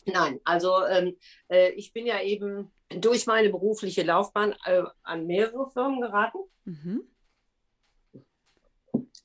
Nein, 0.05 0.39
also 0.43 0.85
ähm, 0.85 1.17
äh, 1.47 1.69
ich 1.71 1.93
bin 1.93 2.05
ja 2.05 2.21
eben 2.21 2.71
durch 2.89 3.25
meine 3.25 3.49
berufliche 3.49 4.03
Laufbahn 4.03 4.53
äh, 4.65 4.83
an 5.03 5.25
mehrere 5.25 5.69
Firmen 5.71 6.01
geraten. 6.01 6.39
Mhm. 6.65 7.03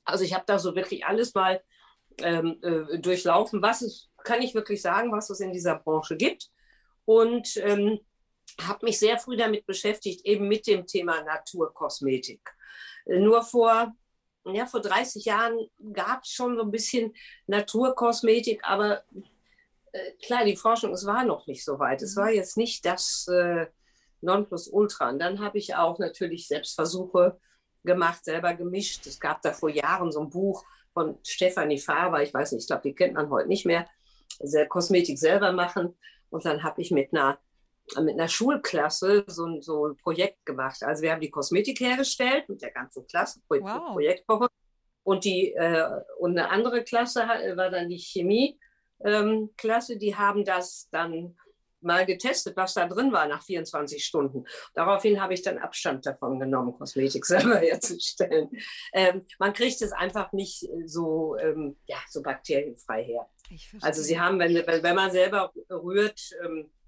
Also 0.05 0.23
ich 0.23 0.33
habe 0.33 0.45
da 0.47 0.57
so 0.57 0.75
wirklich 0.75 1.05
alles 1.05 1.33
mal 1.33 1.61
ähm, 2.17 2.59
äh, 2.61 2.99
durchlaufen, 2.99 3.61
was 3.61 3.81
es, 3.81 4.09
kann 4.23 4.41
ich 4.41 4.55
wirklich 4.55 4.81
sagen, 4.81 5.11
was 5.11 5.29
es 5.29 5.39
in 5.39 5.51
dieser 5.51 5.75
Branche 5.75 6.17
gibt. 6.17 6.49
Und 7.05 7.57
ähm, 7.57 7.99
habe 8.61 8.85
mich 8.85 8.99
sehr 8.99 9.17
früh 9.17 9.37
damit 9.37 9.65
beschäftigt, 9.65 10.25
eben 10.25 10.47
mit 10.47 10.67
dem 10.67 10.85
Thema 10.85 11.21
Naturkosmetik. 11.23 12.41
Nur 13.05 13.43
vor, 13.43 13.93
ja, 14.45 14.65
vor 14.65 14.81
30 14.81 15.25
Jahren 15.25 15.57
gab 15.93 16.23
es 16.23 16.29
schon 16.29 16.55
so 16.55 16.63
ein 16.63 16.71
bisschen 16.71 17.13
Naturkosmetik, 17.47 18.61
aber 18.63 19.03
äh, 19.91 20.11
klar, 20.23 20.45
die 20.45 20.55
Forschung, 20.55 20.93
es 20.93 21.05
war 21.05 21.23
noch 21.23 21.47
nicht 21.47 21.63
so 21.63 21.79
weit. 21.79 22.01
Es 22.01 22.15
war 22.15 22.29
jetzt 22.29 22.57
nicht 22.57 22.85
das 22.85 23.27
äh, 23.27 23.67
Nonplusultra. 24.21 25.09
Und 25.09 25.19
dann 25.19 25.39
habe 25.39 25.57
ich 25.57 25.75
auch 25.75 25.99
natürlich 25.99 26.47
Selbstversuche 26.47 27.39
gemacht, 27.83 28.23
selber 28.25 28.53
gemischt. 28.53 29.05
Es 29.07 29.19
gab 29.19 29.41
da 29.41 29.53
vor 29.53 29.69
Jahren 29.69 30.11
so 30.11 30.21
ein 30.21 30.29
Buch 30.29 30.63
von 30.93 31.17
Stefanie 31.23 31.79
Faber, 31.79 32.21
ich 32.23 32.33
weiß 32.33 32.51
nicht, 32.51 32.63
ich 32.63 32.67
glaube, 32.67 32.81
die 32.83 32.95
kennt 32.95 33.13
man 33.13 33.29
heute 33.29 33.47
nicht 33.47 33.65
mehr, 33.65 33.87
Kosmetik 34.69 35.17
selber 35.17 35.51
machen. 35.51 35.97
Und 36.29 36.45
dann 36.45 36.63
habe 36.63 36.81
ich 36.81 36.91
mit 36.91 37.13
einer 37.13 37.39
mit 37.97 38.15
einer 38.15 38.27
Schulklasse 38.27 39.23
so, 39.27 39.61
so 39.61 39.87
ein 39.87 39.97
Projekt 39.97 40.45
gemacht. 40.45 40.83
Also 40.83 41.03
wir 41.03 41.11
haben 41.11 41.21
die 41.21 41.31
Kosmetik 41.31 41.79
hergestellt 41.79 42.47
mit 42.49 42.61
der 42.61 42.71
ganzen 42.71 43.05
Klasse, 43.07 43.41
Pro 43.47 43.59
wow. 43.61 43.93
Projektwoche. 43.93 44.47
Und, 45.03 45.25
die, 45.25 45.53
äh, 45.53 45.89
und 46.19 46.37
eine 46.37 46.49
andere 46.49 46.83
Klasse 46.83 47.21
war 47.21 47.69
dann 47.71 47.89
die 47.89 47.97
Chemie-Klasse, 47.97 49.93
ähm, 49.93 49.99
die 49.99 50.15
haben 50.15 50.45
das 50.45 50.87
dann 50.91 51.35
mal 51.81 52.05
getestet, 52.05 52.55
was 52.57 52.73
da 52.73 52.87
drin 52.87 53.11
war 53.11 53.27
nach 53.27 53.43
24 53.43 54.03
Stunden. 54.03 54.45
Daraufhin 54.73 55.21
habe 55.21 55.33
ich 55.33 55.41
dann 55.41 55.57
Abstand 55.57 56.05
davon 56.05 56.39
genommen, 56.39 56.73
Kosmetik 56.73 57.25
selber 57.25 57.57
herzustellen. 57.57 58.49
Ähm, 58.93 59.25
man 59.39 59.53
kriegt 59.53 59.81
es 59.81 59.91
einfach 59.91 60.31
nicht 60.31 60.67
so, 60.85 61.37
ähm, 61.37 61.77
ja, 61.85 61.97
so 62.09 62.21
bakterienfrei 62.21 63.03
her. 63.03 63.27
Also 63.81 64.01
sie 64.01 64.19
haben, 64.19 64.39
wenn, 64.39 64.55
wenn 64.55 64.95
man 64.95 65.11
selber 65.11 65.51
rührt, 65.69 66.31
ähm, 66.43 66.59
äh, 66.59 66.78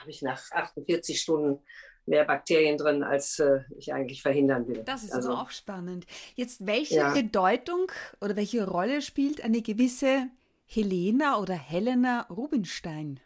habe 0.00 0.10
ich 0.10 0.22
nach 0.22 0.50
48 0.50 1.20
Stunden 1.20 1.60
mehr 2.06 2.24
Bakterien 2.24 2.76
drin, 2.76 3.02
als 3.02 3.38
äh, 3.38 3.60
ich 3.76 3.92
eigentlich 3.92 4.22
verhindern 4.22 4.68
will. 4.68 4.82
Das 4.84 5.04
ist 5.04 5.12
also 5.12 5.32
auch 5.32 5.50
spannend. 5.50 6.06
Jetzt, 6.34 6.66
welche 6.66 6.96
ja. 6.96 7.14
Bedeutung 7.14 7.90
oder 8.20 8.36
welche 8.36 8.66
Rolle 8.66 9.00
spielt 9.00 9.42
eine 9.42 9.62
gewisse 9.62 10.28
Helena 10.66 11.38
oder 11.38 11.54
Helena 11.54 12.26
Rubinstein? 12.30 13.20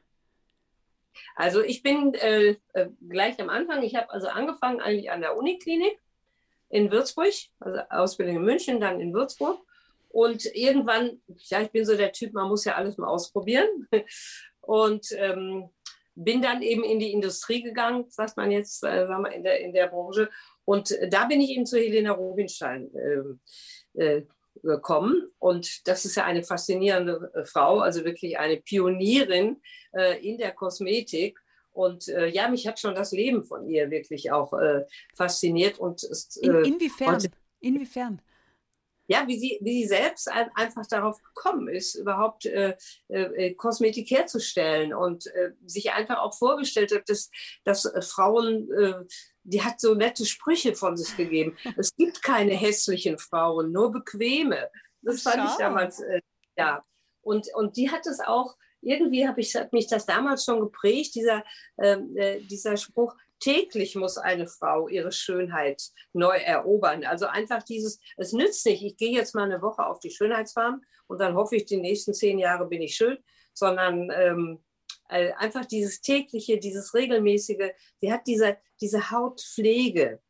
Also 1.34 1.62
ich 1.62 1.82
bin 1.82 2.14
äh, 2.14 2.56
äh, 2.74 2.88
gleich 3.08 3.40
am 3.40 3.48
Anfang, 3.48 3.82
ich 3.82 3.96
habe 3.96 4.10
also 4.10 4.28
angefangen 4.28 4.80
eigentlich 4.80 5.10
an 5.10 5.20
der 5.20 5.36
Uniklinik 5.36 5.98
in 6.68 6.90
Würzburg, 6.92 7.32
also 7.58 7.80
Ausbildung 7.90 8.36
in 8.36 8.42
München, 8.42 8.80
dann 8.80 9.00
in 9.00 9.12
Würzburg. 9.12 9.58
Und 10.10 10.46
irgendwann, 10.54 11.20
ja, 11.26 11.60
ich 11.60 11.70
bin 11.70 11.84
so 11.84 11.96
der 11.96 12.12
Typ, 12.12 12.32
man 12.32 12.48
muss 12.48 12.64
ja 12.64 12.74
alles 12.74 12.96
mal 12.96 13.08
ausprobieren. 13.08 13.88
Und 14.60 15.06
ähm, 15.12 15.70
bin 16.24 16.42
dann 16.42 16.62
eben 16.62 16.82
in 16.82 16.98
die 16.98 17.12
Industrie 17.12 17.62
gegangen, 17.62 18.06
sagt 18.08 18.36
man 18.36 18.50
jetzt, 18.50 18.82
äh, 18.84 19.06
sagen 19.06 19.24
wir, 19.24 19.32
in 19.32 19.44
der, 19.44 19.60
in 19.60 19.72
der 19.72 19.86
Branche. 19.86 20.28
Und 20.64 20.96
da 21.10 21.26
bin 21.26 21.40
ich 21.40 21.50
eben 21.50 21.66
zu 21.66 21.78
Helena 21.78 22.12
Rubinstein 22.12 22.90
äh, 22.94 24.02
äh, 24.02 24.26
gekommen. 24.62 25.30
Und 25.38 25.86
das 25.86 26.04
ist 26.04 26.16
ja 26.16 26.24
eine 26.24 26.42
faszinierende 26.42 27.30
äh, 27.34 27.44
Frau, 27.44 27.78
also 27.78 28.04
wirklich 28.04 28.38
eine 28.38 28.58
Pionierin 28.58 29.60
äh, 29.92 30.18
in 30.26 30.38
der 30.38 30.52
Kosmetik. 30.52 31.38
Und 31.70 32.08
äh, 32.08 32.26
ja, 32.26 32.48
mich 32.48 32.66
hat 32.66 32.80
schon 32.80 32.96
das 32.96 33.12
Leben 33.12 33.44
von 33.44 33.68
ihr 33.68 33.90
wirklich 33.90 34.32
auch 34.32 34.52
äh, 34.54 34.84
fasziniert. 35.16 35.78
Und 35.78 36.02
ist, 36.02 36.36
in, 36.36 36.64
inwiefern? 36.64 37.22
inwiefern? 37.60 38.20
Ja, 39.08 39.26
wie 39.26 39.38
sie, 39.38 39.58
wie 39.62 39.82
sie 39.82 39.88
selbst 39.88 40.30
ein, 40.30 40.50
einfach 40.54 40.86
darauf 40.86 41.20
gekommen 41.22 41.68
ist, 41.68 41.94
überhaupt 41.94 42.44
äh, 42.44 42.76
äh, 43.08 43.54
Kosmetik 43.54 44.10
herzustellen 44.10 44.92
und 44.92 45.26
äh, 45.28 45.52
sich 45.64 45.92
einfach 45.92 46.18
auch 46.18 46.36
vorgestellt 46.36 46.94
hat, 46.94 47.08
dass, 47.08 47.30
dass 47.64 47.86
äh, 47.86 48.02
Frauen, 48.02 48.70
äh, 48.70 49.04
die 49.44 49.62
hat 49.62 49.80
so 49.80 49.94
nette 49.94 50.26
Sprüche 50.26 50.74
von 50.74 50.98
sich 50.98 51.16
gegeben. 51.16 51.56
es 51.78 51.96
gibt 51.96 52.22
keine 52.22 52.52
hässlichen 52.52 53.18
Frauen, 53.18 53.72
nur 53.72 53.90
bequeme. 53.90 54.68
Das 55.00 55.22
fand 55.22 55.36
Schau. 55.36 55.46
ich 55.46 55.56
damals, 55.56 56.00
äh, 56.00 56.20
ja. 56.58 56.84
Und, 57.22 57.48
und 57.54 57.78
die 57.78 57.90
hat 57.90 58.06
es 58.06 58.20
auch, 58.20 58.56
irgendwie 58.82 59.26
habe 59.26 59.40
ich 59.40 59.56
hat 59.56 59.72
mich 59.72 59.86
das 59.88 60.04
damals 60.04 60.44
schon 60.44 60.60
geprägt, 60.60 61.14
dieser, 61.14 61.44
ähm, 61.78 62.14
dieser 62.48 62.76
Spruch, 62.76 63.16
täglich 63.40 63.94
muss 63.94 64.18
eine 64.18 64.46
Frau 64.46 64.88
ihre 64.88 65.12
Schönheit 65.12 65.82
neu 66.12 66.36
erobern. 66.36 67.04
Also 67.04 67.26
einfach 67.26 67.62
dieses, 67.62 68.00
es 68.16 68.32
nützt 68.32 68.64
nicht, 68.66 68.82
ich 68.82 68.96
gehe 68.96 69.12
jetzt 69.12 69.34
mal 69.34 69.44
eine 69.44 69.62
Woche 69.62 69.86
auf 69.86 70.00
die 70.00 70.10
Schönheitsfarm 70.10 70.82
und 71.06 71.20
dann 71.20 71.34
hoffe 71.34 71.56
ich, 71.56 71.64
die 71.64 71.76
nächsten 71.76 72.14
zehn 72.14 72.38
Jahre 72.38 72.66
bin 72.66 72.82
ich 72.82 72.94
schön, 72.94 73.18
sondern 73.52 74.10
ähm, 74.14 74.64
äh, 75.08 75.32
einfach 75.32 75.64
dieses 75.64 76.00
tägliche, 76.00 76.58
dieses 76.58 76.94
regelmäßige, 76.94 77.70
sie 78.00 78.12
hat 78.12 78.26
diese, 78.26 78.58
diese 78.80 79.10
Hautpflege 79.10 80.20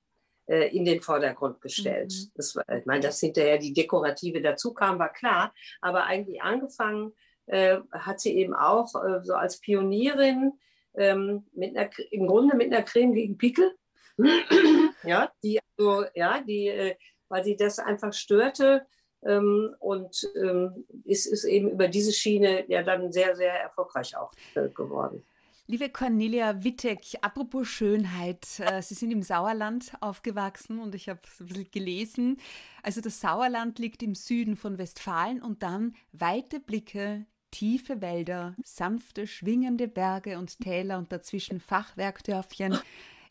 äh, 0.46 0.74
in 0.74 0.84
den 0.84 1.00
Vordergrund 1.00 1.60
gestellt. 1.60 2.12
Mhm. 2.12 2.30
Das, 2.34 2.56
ich 2.56 2.86
meine, 2.86 3.00
dass 3.00 3.20
hinterher 3.20 3.58
die 3.58 3.72
Dekorative 3.72 4.40
dazu 4.40 4.72
kam, 4.72 4.98
war 4.98 5.12
klar, 5.12 5.52
aber 5.80 6.04
eigentlich 6.04 6.42
angefangen 6.42 7.12
äh, 7.46 7.78
hat 7.92 8.20
sie 8.20 8.36
eben 8.36 8.54
auch 8.54 8.94
äh, 8.94 9.22
so 9.22 9.34
als 9.34 9.60
Pionierin 9.60 10.52
ähm, 10.94 11.44
mit 11.52 11.76
einer, 11.76 11.90
im 12.10 12.26
Grunde 12.26 12.56
mit 12.56 12.72
einer 12.72 12.82
Creme 12.82 13.14
gegen 13.14 13.38
Pickel. 13.38 13.74
ja, 15.04 15.30
die, 15.42 15.60
also, 15.76 16.04
ja, 16.14 16.40
die, 16.40 16.68
äh, 16.68 16.96
weil 17.28 17.44
sie 17.44 17.56
das 17.56 17.78
einfach 17.78 18.12
störte. 18.12 18.86
Ähm, 19.24 19.74
und 19.80 20.28
ähm, 20.36 20.84
ist, 21.04 21.26
ist 21.26 21.44
eben 21.44 21.70
über 21.70 21.88
diese 21.88 22.12
Schiene 22.12 22.64
ja 22.68 22.82
dann 22.84 23.12
sehr, 23.12 23.34
sehr 23.34 23.52
erfolgreich 23.52 24.16
auch 24.16 24.32
äh, 24.54 24.68
geworden. 24.68 25.24
Liebe 25.70 25.90
Cornelia 25.90 26.64
Wittek, 26.64 27.18
apropos 27.20 27.68
Schönheit, 27.68 28.46
äh, 28.58 28.80
Sie 28.80 28.94
sind 28.94 29.10
im 29.10 29.22
Sauerland 29.22 29.92
aufgewachsen 30.00 30.78
und 30.78 30.94
ich 30.94 31.10
habe 31.10 31.20
ein 31.40 31.46
bisschen 31.46 31.70
gelesen. 31.70 32.38
Also 32.82 33.02
das 33.02 33.20
Sauerland 33.20 33.78
liegt 33.78 34.02
im 34.02 34.14
Süden 34.14 34.56
von 34.56 34.78
Westfalen 34.78 35.42
und 35.42 35.62
dann 35.62 35.94
weite 36.12 36.58
Blicke 36.58 37.26
Tiefe 37.50 38.00
Wälder, 38.00 38.54
sanfte, 38.62 39.26
schwingende 39.26 39.88
Berge 39.88 40.38
und 40.38 40.60
Täler 40.60 40.98
und 40.98 41.12
dazwischen 41.12 41.60
Fachwerkdörfchen. 41.60 42.78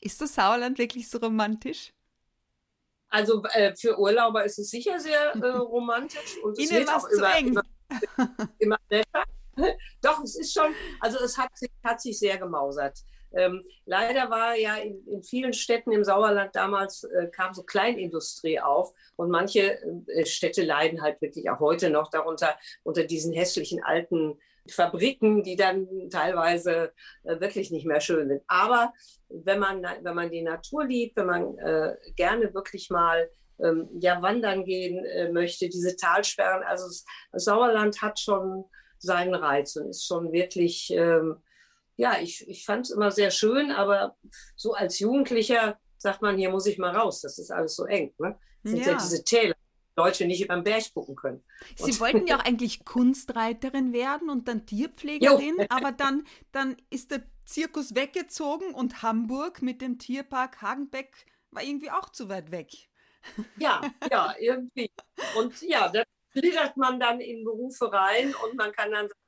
Ist 0.01 0.21
das 0.21 0.35
Sauerland 0.35 0.77
wirklich 0.77 1.09
so 1.09 1.17
romantisch? 1.17 1.93
Also 3.09 3.43
äh, 3.53 3.75
für 3.75 3.97
Urlauber 3.97 4.43
ist 4.43 4.59
es 4.59 4.69
sicher 4.69 4.99
sehr 4.99 5.31
äh, 5.35 5.47
romantisch 5.47 6.37
und 6.43 6.57
es 6.57 6.69
Ihnen 6.69 6.79
wird 6.79 6.89
auch 6.89 7.07
immer, 7.07 7.37
immer, 7.37 7.63
immer 8.59 8.77
netter. 8.89 9.23
Doch, 10.01 10.21
es 10.23 10.37
ist 10.37 10.53
schon, 10.53 10.73
also 10.99 11.17
es 11.19 11.37
hat, 11.37 11.49
hat 11.83 12.01
sich 12.01 12.19
sehr 12.19 12.37
gemausert. 12.37 12.99
Ähm, 13.33 13.63
leider 13.85 14.29
war 14.29 14.55
ja 14.55 14.75
in, 14.77 15.05
in, 15.07 15.23
vielen 15.23 15.53
Städten 15.53 15.91
im 15.91 16.03
Sauerland 16.03 16.55
damals 16.55 17.03
äh, 17.03 17.27
kam 17.27 17.53
so 17.53 17.63
Kleinindustrie 17.63 18.59
auf 18.59 18.93
und 19.15 19.29
manche 19.29 19.79
äh, 20.07 20.25
Städte 20.25 20.63
leiden 20.63 21.01
halt 21.01 21.21
wirklich 21.21 21.49
auch 21.49 21.59
heute 21.59 21.89
noch 21.89 22.09
darunter 22.09 22.57
unter 22.83 23.03
diesen 23.03 23.33
hässlichen 23.33 23.83
alten 23.83 24.39
Fabriken, 24.69 25.43
die 25.43 25.55
dann 25.55 25.87
teilweise 26.09 26.93
äh, 27.23 27.39
wirklich 27.39 27.71
nicht 27.71 27.85
mehr 27.85 28.01
schön 28.01 28.27
sind. 28.27 28.43
Aber 28.47 28.93
wenn 29.29 29.59
man, 29.59 29.83
wenn 29.83 30.15
man 30.15 30.31
die 30.31 30.41
Natur 30.41 30.85
liebt, 30.85 31.17
wenn 31.17 31.25
man 31.25 31.57
äh, 31.57 31.95
gerne 32.15 32.53
wirklich 32.53 32.89
mal 32.89 33.29
ähm, 33.59 33.89
ja, 33.99 34.21
wandern 34.21 34.65
gehen 34.65 35.03
äh, 35.05 35.31
möchte, 35.31 35.69
diese 35.69 35.95
Talsperren, 35.95 36.63
also 36.63 36.87
das 37.31 37.43
Sauerland 37.43 38.01
hat 38.01 38.19
schon 38.19 38.65
seinen 38.99 39.35
Reiz 39.35 39.75
und 39.75 39.89
ist 39.89 40.05
schon 40.05 40.31
wirklich 40.31 40.91
ähm, 40.91 41.37
ja, 41.97 42.19
ich, 42.21 42.47
ich 42.47 42.63
fand 42.63 42.85
es 42.85 42.91
immer 42.91 43.11
sehr 43.11 43.31
schön, 43.31 43.71
aber 43.71 44.15
so 44.55 44.73
als 44.73 44.99
Jugendlicher 44.99 45.79
sagt 45.97 46.21
man, 46.21 46.37
hier 46.37 46.51
muss 46.51 46.67
ich 46.67 46.77
mal 46.77 46.95
raus, 46.95 47.21
das 47.21 47.39
ist 47.39 47.51
alles 47.51 47.75
so 47.75 47.85
eng. 47.85 48.13
Ne? 48.19 48.37
Das 48.63 48.71
sind 48.71 48.85
ja. 48.85 48.91
ja 48.91 48.97
diese 48.97 49.23
Täler. 49.23 49.55
Leute 49.97 50.27
nicht 50.27 50.43
über 50.43 50.53
den 50.53 50.63
Berg 50.63 50.93
gucken 50.93 51.15
können. 51.15 51.43
Sie 51.75 51.85
und 51.85 51.99
wollten 51.99 52.27
ja 52.27 52.37
auch 52.39 52.45
eigentlich 52.45 52.85
Kunstreiterin 52.85 53.93
werden 53.93 54.29
und 54.29 54.47
dann 54.47 54.67
Tierpflegerin, 54.67 55.55
jo. 55.57 55.65
aber 55.69 55.91
dann, 55.91 56.23
dann 56.51 56.77
ist 56.91 57.09
der 57.09 57.23
Zirkus 57.45 57.95
weggezogen 57.95 58.75
und 58.75 59.01
Hamburg 59.01 59.63
mit 59.63 59.81
dem 59.81 59.97
Tierpark 59.97 60.61
Hagenbeck 60.61 61.25
war 61.49 61.63
irgendwie 61.63 61.89
auch 61.89 62.11
zu 62.11 62.29
weit 62.29 62.51
weg. 62.51 62.69
Ja, 63.57 63.81
ja, 64.11 64.35
irgendwie. 64.39 64.91
Und 65.35 65.59
ja, 65.63 65.89
da 65.89 66.03
gliedert 66.31 66.77
man 66.77 66.99
dann 66.99 67.19
in 67.19 67.43
Berufe 67.43 67.91
rein 67.91 68.35
und 68.43 68.55
man 68.55 68.71
kann 68.73 68.91
dann 68.91 69.07
sagen, 69.07 69.19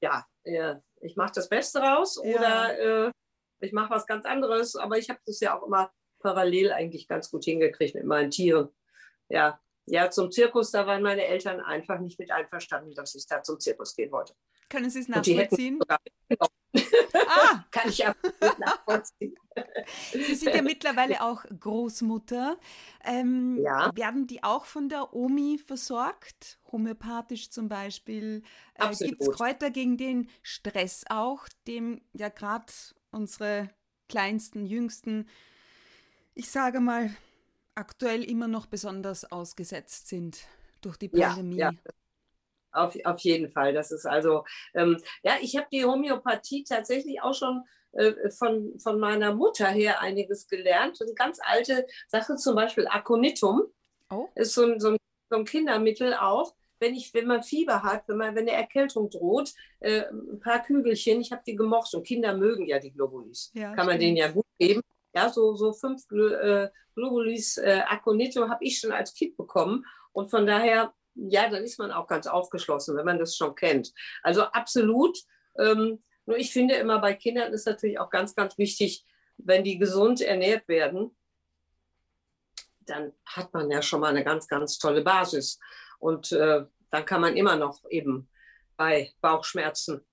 ja, 0.00 0.26
ich 1.04 1.16
mache 1.16 1.32
das 1.34 1.48
Beste 1.48 1.80
raus 1.80 2.20
ja. 2.22 2.36
oder 2.36 3.06
äh, 3.06 3.10
ich 3.60 3.72
mache 3.72 3.90
was 3.90 4.06
ganz 4.06 4.24
anderes. 4.24 4.74
Aber 4.76 4.98
ich 4.98 5.10
habe 5.10 5.20
das 5.26 5.40
ja 5.40 5.58
auch 5.58 5.66
immer 5.66 5.92
parallel 6.20 6.72
eigentlich 6.72 7.06
ganz 7.06 7.30
gut 7.30 7.44
hingekriegt 7.44 7.94
mit 7.94 8.04
meinen 8.04 8.30
Tieren. 8.30 8.70
Ja, 9.28 9.60
ja, 9.86 10.10
zum 10.10 10.30
Zirkus, 10.30 10.70
da 10.70 10.86
waren 10.86 11.02
meine 11.02 11.26
Eltern 11.26 11.60
einfach 11.60 11.98
nicht 11.98 12.18
mit 12.18 12.30
einverstanden, 12.30 12.94
dass 12.94 13.14
ich 13.14 13.26
da 13.26 13.42
zum 13.42 13.60
Zirkus 13.60 13.94
gehen 13.94 14.10
wollte. 14.10 14.34
Können 14.70 14.88
Sie 14.88 15.00
es 15.00 15.08
nachvollziehen? 15.08 15.78
Ah. 17.14 17.64
Kann 17.70 17.88
ich 17.88 18.06
absolut 18.06 18.58
nachvollziehen. 18.58 19.34
Sie 20.12 20.34
sind 20.34 20.54
ja 20.54 20.62
mittlerweile 20.62 21.22
auch 21.22 21.44
Großmutter. 21.44 22.58
Ähm, 23.04 23.58
ja. 23.62 23.90
Werden 23.94 24.26
die 24.26 24.42
auch 24.42 24.64
von 24.64 24.88
der 24.88 25.14
Omi 25.14 25.58
versorgt? 25.58 26.58
Homöopathisch 26.72 27.50
zum 27.50 27.68
Beispiel? 27.68 28.42
Äh, 28.74 28.94
Gibt 28.96 29.20
es 29.20 29.30
Kräuter 29.30 29.70
gegen 29.70 29.96
den 29.96 30.28
Stress 30.42 31.04
auch, 31.08 31.48
dem 31.66 32.00
ja 32.12 32.28
gerade 32.28 32.72
unsere 33.10 33.70
kleinsten, 34.08 34.66
jüngsten, 34.66 35.28
ich 36.34 36.50
sage 36.50 36.80
mal, 36.80 37.14
aktuell 37.74 38.24
immer 38.24 38.48
noch 38.48 38.66
besonders 38.66 39.30
ausgesetzt 39.30 40.08
sind 40.08 40.46
durch 40.80 40.96
die 40.96 41.08
Pandemie? 41.08 41.56
Ja, 41.56 41.70
ja. 41.70 41.92
Auf, 42.74 42.96
auf 43.04 43.20
jeden 43.20 43.50
Fall. 43.50 43.72
Das 43.72 43.90
ist 43.90 44.06
also, 44.06 44.44
ähm, 44.74 44.98
ja, 45.22 45.34
ich 45.40 45.56
habe 45.56 45.66
die 45.72 45.84
Homöopathie 45.84 46.64
tatsächlich 46.64 47.22
auch 47.22 47.34
schon 47.34 47.62
äh, 47.92 48.30
von, 48.30 48.78
von 48.78 48.98
meiner 48.98 49.34
Mutter 49.34 49.68
her 49.68 50.00
einiges 50.00 50.48
gelernt. 50.48 51.00
Eine 51.00 51.14
ganz 51.14 51.38
alte 51.42 51.86
Sache, 52.08 52.36
zum 52.36 52.56
Beispiel 52.56 52.86
Aconitum. 52.88 53.62
Oh. 54.10 54.28
Ist 54.34 54.54
so 54.54 54.64
ein, 54.64 54.80
so, 54.80 54.90
ein, 54.90 54.96
so 55.30 55.36
ein 55.36 55.44
Kindermittel 55.44 56.14
auch. 56.14 56.54
Wenn, 56.80 56.94
ich, 56.94 57.14
wenn 57.14 57.26
man 57.26 57.42
Fieber 57.42 57.82
hat, 57.82 58.08
wenn, 58.08 58.16
man, 58.16 58.34
wenn 58.34 58.48
eine 58.48 58.56
Erkältung 58.56 59.08
droht, 59.10 59.52
äh, 59.80 60.02
ein 60.10 60.40
paar 60.40 60.62
Kügelchen, 60.62 61.20
ich 61.20 61.30
habe 61.30 61.42
die 61.46 61.54
gemocht 61.54 61.94
und 61.94 62.06
Kinder 62.06 62.36
mögen 62.36 62.66
ja 62.66 62.78
die 62.78 62.92
Globulis. 62.92 63.52
Ja, 63.54 63.74
Kann 63.74 63.86
man 63.86 63.98
denen 63.98 64.16
ja 64.16 64.28
gut 64.28 64.44
geben. 64.58 64.82
Ja, 65.14 65.30
so, 65.30 65.54
so 65.54 65.72
fünf 65.72 66.02
äh, 66.10 66.68
Globulis 66.94 67.56
äh, 67.58 67.82
Aconitum 67.86 68.50
habe 68.50 68.64
ich 68.64 68.80
schon 68.80 68.90
als 68.90 69.14
Kind 69.14 69.36
bekommen. 69.36 69.86
Und 70.12 70.30
von 70.30 70.46
daher 70.46 70.92
ja, 71.14 71.48
dann 71.48 71.62
ist 71.62 71.78
man 71.78 71.92
auch 71.92 72.06
ganz 72.06 72.26
aufgeschlossen, 72.26 72.96
wenn 72.96 73.04
man 73.04 73.18
das 73.18 73.36
schon 73.36 73.54
kennt. 73.54 73.92
Also 74.22 74.42
absolut. 74.42 75.18
Ähm, 75.58 76.02
nur 76.26 76.36
ich 76.36 76.52
finde 76.52 76.74
immer 76.74 77.00
bei 77.00 77.14
Kindern 77.14 77.52
ist 77.52 77.66
natürlich 77.66 77.98
auch 77.98 78.10
ganz, 78.10 78.34
ganz 78.34 78.58
wichtig, 78.58 79.04
wenn 79.36 79.64
die 79.64 79.78
gesund 79.78 80.20
ernährt 80.20 80.68
werden, 80.68 81.16
dann 82.80 83.12
hat 83.26 83.52
man 83.52 83.70
ja 83.70 83.82
schon 83.82 84.00
mal 84.00 84.10
eine 84.10 84.24
ganz, 84.24 84.46
ganz 84.48 84.78
tolle 84.78 85.02
Basis. 85.02 85.58
Und 85.98 86.32
äh, 86.32 86.64
dann 86.90 87.04
kann 87.04 87.20
man 87.20 87.36
immer 87.36 87.56
noch 87.56 87.80
eben 87.90 88.28
bei 88.76 89.12
Bauchschmerzen 89.20 90.04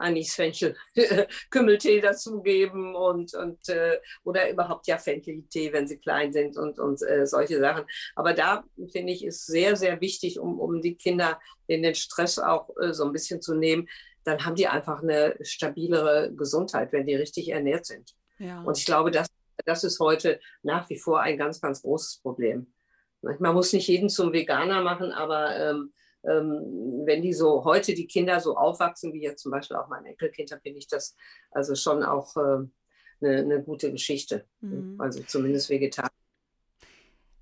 Anis, 0.00 0.34
Fenchel, 0.34 0.76
Kümmeltee 1.50 2.00
dazugeben 2.00 2.94
und, 2.94 3.34
und 3.34 3.68
äh, 3.68 3.98
oder 4.24 4.50
überhaupt 4.50 4.86
ja 4.86 4.98
Fencheltee, 4.98 5.72
wenn 5.72 5.86
sie 5.86 5.98
klein 5.98 6.32
sind 6.32 6.56
und, 6.56 6.78
und 6.78 7.02
äh, 7.02 7.26
solche 7.26 7.58
Sachen. 7.58 7.84
Aber 8.16 8.32
da 8.32 8.64
finde 8.92 9.12
ich, 9.12 9.24
ist 9.24 9.46
sehr, 9.46 9.76
sehr 9.76 10.00
wichtig, 10.00 10.38
um, 10.38 10.58
um 10.58 10.80
die 10.80 10.96
Kinder 10.96 11.40
in 11.66 11.82
den 11.82 11.94
Stress 11.94 12.38
auch 12.38 12.70
äh, 12.80 12.92
so 12.92 13.04
ein 13.04 13.12
bisschen 13.12 13.40
zu 13.40 13.54
nehmen, 13.54 13.88
dann 14.24 14.44
haben 14.44 14.54
die 14.54 14.68
einfach 14.68 15.02
eine 15.02 15.36
stabilere 15.42 16.32
Gesundheit, 16.34 16.92
wenn 16.92 17.06
die 17.06 17.14
richtig 17.14 17.48
ernährt 17.48 17.86
sind. 17.86 18.14
Ja. 18.38 18.62
Und 18.62 18.78
ich 18.78 18.84
glaube, 18.84 19.10
das 19.10 19.28
das 19.64 19.84
ist 19.84 20.00
heute 20.00 20.40
nach 20.62 20.88
wie 20.90 20.98
vor 20.98 21.20
ein 21.20 21.36
ganz, 21.36 21.60
ganz 21.60 21.82
großes 21.82 22.18
Problem. 22.22 22.72
Man 23.22 23.54
muss 23.54 23.72
nicht 23.72 23.88
jeden 23.88 24.08
zum 24.08 24.32
Veganer 24.32 24.82
machen, 24.82 25.12
aber 25.12 25.56
ähm, 25.56 25.92
wenn 26.22 27.22
die 27.22 27.32
so 27.32 27.64
heute 27.64 27.94
die 27.94 28.06
Kinder 28.06 28.40
so 28.40 28.56
aufwachsen, 28.56 29.12
wie 29.12 29.22
jetzt 29.22 29.42
zum 29.42 29.52
Beispiel 29.52 29.76
auch 29.76 29.88
mein 29.88 30.04
Enkelkind, 30.04 30.50
dann 30.50 30.60
finde 30.60 30.78
ich 30.78 30.88
das 30.88 31.16
also 31.50 31.74
schon 31.74 32.02
auch 32.02 32.36
äh, 32.36 32.40
eine, 32.40 33.38
eine, 33.38 33.62
gute 33.62 33.90
Geschichte. 33.90 34.46
Mhm. 34.60 34.96
Also 34.98 35.22
zumindest 35.22 35.70
vegetarisch. 35.70 36.10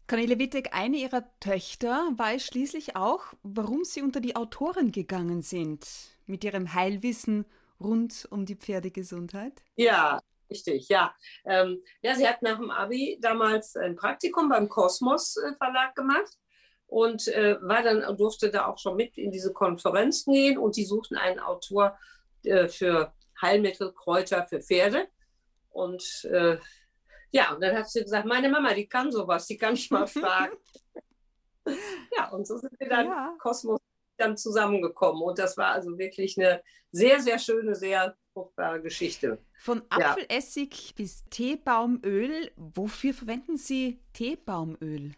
Cornelia 0.06 0.38
Wittek, 0.38 0.70
eine 0.73 0.97
ihrer 0.97 1.25
Töchter, 1.38 2.12
weiß 2.16 2.47
schließlich 2.47 2.97
auch, 2.97 3.35
warum 3.42 3.85
sie 3.85 4.00
unter 4.00 4.20
die 4.20 4.37
Autoren 4.37 4.90
gegangen 4.90 5.42
sind 5.42 5.87
mit 6.26 6.44
ihrem 6.44 6.73
Heilwissen 6.73 7.44
rund 7.78 8.26
um 8.30 8.47
die 8.47 8.56
Pferdegesundheit. 8.56 9.62
Ja, 9.76 10.23
richtig, 10.49 10.88
ja. 10.88 11.14
Ähm, 11.44 11.82
ja, 12.00 12.14
sie 12.14 12.26
hat 12.26 12.42
nach 12.42 12.58
dem 12.58 12.70
Abi 12.70 13.18
damals 13.20 13.76
ein 13.76 13.97
Praktikum 13.97 14.49
beim 14.49 14.68
Kosmos 14.68 15.37
äh, 15.37 15.54
Verlag 15.56 15.94
gemacht 15.94 16.38
und 16.88 17.28
äh, 17.28 17.57
war 17.61 17.83
dann 17.83 18.16
durfte 18.16 18.50
da 18.50 18.66
auch 18.66 18.78
schon 18.78 18.97
mit 18.97 19.16
in 19.16 19.30
diese 19.30 19.52
Konferenzen 19.52 20.33
gehen 20.33 20.59
und 20.59 20.76
die 20.76 20.85
suchten 20.85 21.16
einen 21.16 21.38
Autor 21.38 21.97
äh, 22.42 22.66
für 22.68 23.12
Heilmittel, 23.40 23.92
Kräuter 23.92 24.47
für 24.49 24.61
Pferde 24.61 25.07
und 25.71 26.25
äh, 26.25 26.59
ja, 27.30 27.52
und 27.54 27.62
dann 27.62 27.76
hat 27.76 27.90
sie 27.90 28.02
gesagt, 28.02 28.26
meine 28.26 28.49
Mama, 28.49 28.73
die 28.75 28.88
kann 28.88 29.12
sowas, 29.12 29.47
die 29.47 29.59
kann 29.59 29.75
ich 29.75 29.90
mal 29.90 30.07
fragen. 30.07 30.57
ja, 32.16 32.30
und 32.30 32.47
so 32.47 32.57
sind 32.57 32.73
wir 32.80 32.88
dann 32.88 33.07
ja. 33.07 33.37
Kosmos 33.38 33.80
dann 34.16 34.37
zusammengekommen. 34.37 35.23
Und 35.23 35.38
das 35.38 35.57
war 35.57 35.68
also 35.73 35.97
wirklich 35.99 36.38
eine 36.38 36.62
sehr, 36.90 37.21
sehr 37.21 37.38
schöne, 37.38 37.75
sehr 37.75 38.16
fruchtbare 38.33 38.83
Geschichte. 38.83 39.38
Von 39.61 39.83
Apfelessig 39.90 40.88
ja. 40.88 40.95
bis 40.97 41.25
Teebaumöl. 41.30 42.50
Wofür 42.57 43.14
verwenden 43.14 43.57
Sie 43.57 44.00
Teebaumöl? 44.12 45.12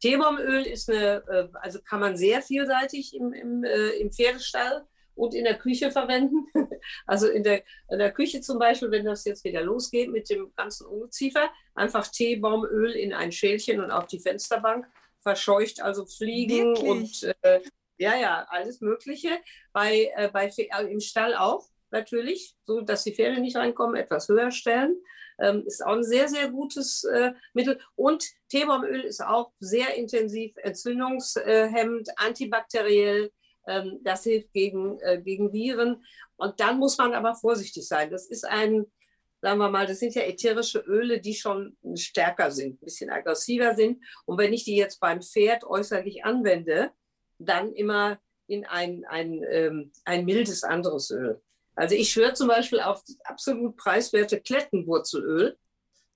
Teebaumöl 0.00 0.62
ist 0.66 0.88
eine, 0.90 1.22
äh, 1.28 1.48
also 1.60 1.80
kann 1.82 2.00
man 2.00 2.16
sehr 2.16 2.42
vielseitig 2.42 3.14
im, 3.14 3.32
im, 3.32 3.64
äh, 3.64 3.90
im 4.00 4.10
Pferdestall 4.10 4.86
und 5.14 5.34
in 5.34 5.44
der 5.44 5.58
Küche 5.58 5.90
verwenden. 5.90 6.46
Also 7.06 7.28
in 7.28 7.42
der, 7.42 7.64
in 7.90 7.98
der 7.98 8.12
Küche 8.12 8.40
zum 8.40 8.58
Beispiel, 8.58 8.90
wenn 8.90 9.04
das 9.04 9.24
jetzt 9.24 9.44
wieder 9.44 9.60
losgeht 9.60 10.10
mit 10.10 10.30
dem 10.30 10.52
ganzen 10.56 10.86
Ungeziefer, 10.86 11.50
einfach 11.74 12.06
Teebaumöl 12.08 12.92
in 12.92 13.12
ein 13.12 13.30
Schälchen 13.30 13.80
und 13.80 13.90
auf 13.90 14.06
die 14.06 14.20
Fensterbank, 14.20 14.86
verscheucht 15.20 15.82
also 15.82 16.06
Fliegen 16.06 16.74
Wirklich? 16.76 16.88
und 16.88 17.36
äh, 17.42 17.60
ja, 17.98 18.16
ja, 18.16 18.46
alles 18.48 18.80
Mögliche. 18.80 19.38
Bei, 19.72 20.10
äh, 20.16 20.30
bei, 20.32 20.50
Im 20.88 21.00
Stall 21.00 21.34
auch 21.34 21.68
natürlich, 21.90 22.56
so 22.66 22.80
dass 22.80 23.04
die 23.04 23.14
Pferde 23.14 23.40
nicht 23.40 23.56
reinkommen, 23.56 23.96
etwas 23.96 24.28
höher 24.28 24.50
stellen. 24.50 24.96
Ähm, 25.40 25.64
ist 25.66 25.84
auch 25.84 25.92
ein 25.92 26.02
sehr, 26.02 26.28
sehr 26.28 26.50
gutes 26.50 27.04
äh, 27.04 27.32
Mittel. 27.54 27.80
Und 27.94 28.24
Teebaumöl 28.48 29.02
ist 29.02 29.20
auch 29.20 29.52
sehr 29.60 29.94
intensiv 29.94 30.56
entzündungshemmend, 30.56 32.08
antibakteriell, 32.16 33.30
ähm, 33.68 34.00
das 34.02 34.24
hilft 34.24 34.52
gegen, 34.52 34.98
äh, 35.00 35.20
gegen 35.22 35.52
Viren. 35.52 36.02
Und 36.36 36.58
dann 36.60 36.78
muss 36.78 36.98
man 36.98 37.14
aber 37.14 37.34
vorsichtig 37.34 37.86
sein. 37.86 38.10
Das 38.10 38.26
ist 38.26 38.44
ein, 38.44 38.86
sagen 39.40 39.58
wir 39.58 39.70
mal, 39.70 39.86
das 39.86 40.00
sind 40.00 40.14
ja 40.14 40.22
ätherische 40.22 40.80
Öle, 40.80 41.20
die 41.20 41.34
schon 41.34 41.76
stärker 41.94 42.50
sind, 42.50 42.74
ein 42.82 42.84
bisschen 42.84 43.10
aggressiver 43.10 43.74
sind. 43.74 44.02
Und 44.24 44.38
wenn 44.38 44.52
ich 44.52 44.64
die 44.64 44.76
jetzt 44.76 44.98
beim 44.98 45.22
Pferd 45.22 45.64
äußerlich 45.64 46.24
anwende, 46.24 46.90
dann 47.38 47.72
immer 47.72 48.18
in 48.48 48.64
ein, 48.64 49.04
ein, 49.04 49.44
ähm, 49.48 49.92
ein 50.04 50.24
mildes 50.24 50.64
anderes 50.64 51.10
Öl. 51.10 51.40
Also 51.78 51.94
ich 51.94 52.10
schwöre 52.10 52.34
zum 52.34 52.48
Beispiel 52.48 52.80
auf 52.80 53.04
absolut 53.22 53.76
preiswerte 53.76 54.40
Klettenwurzelöl. 54.40 55.56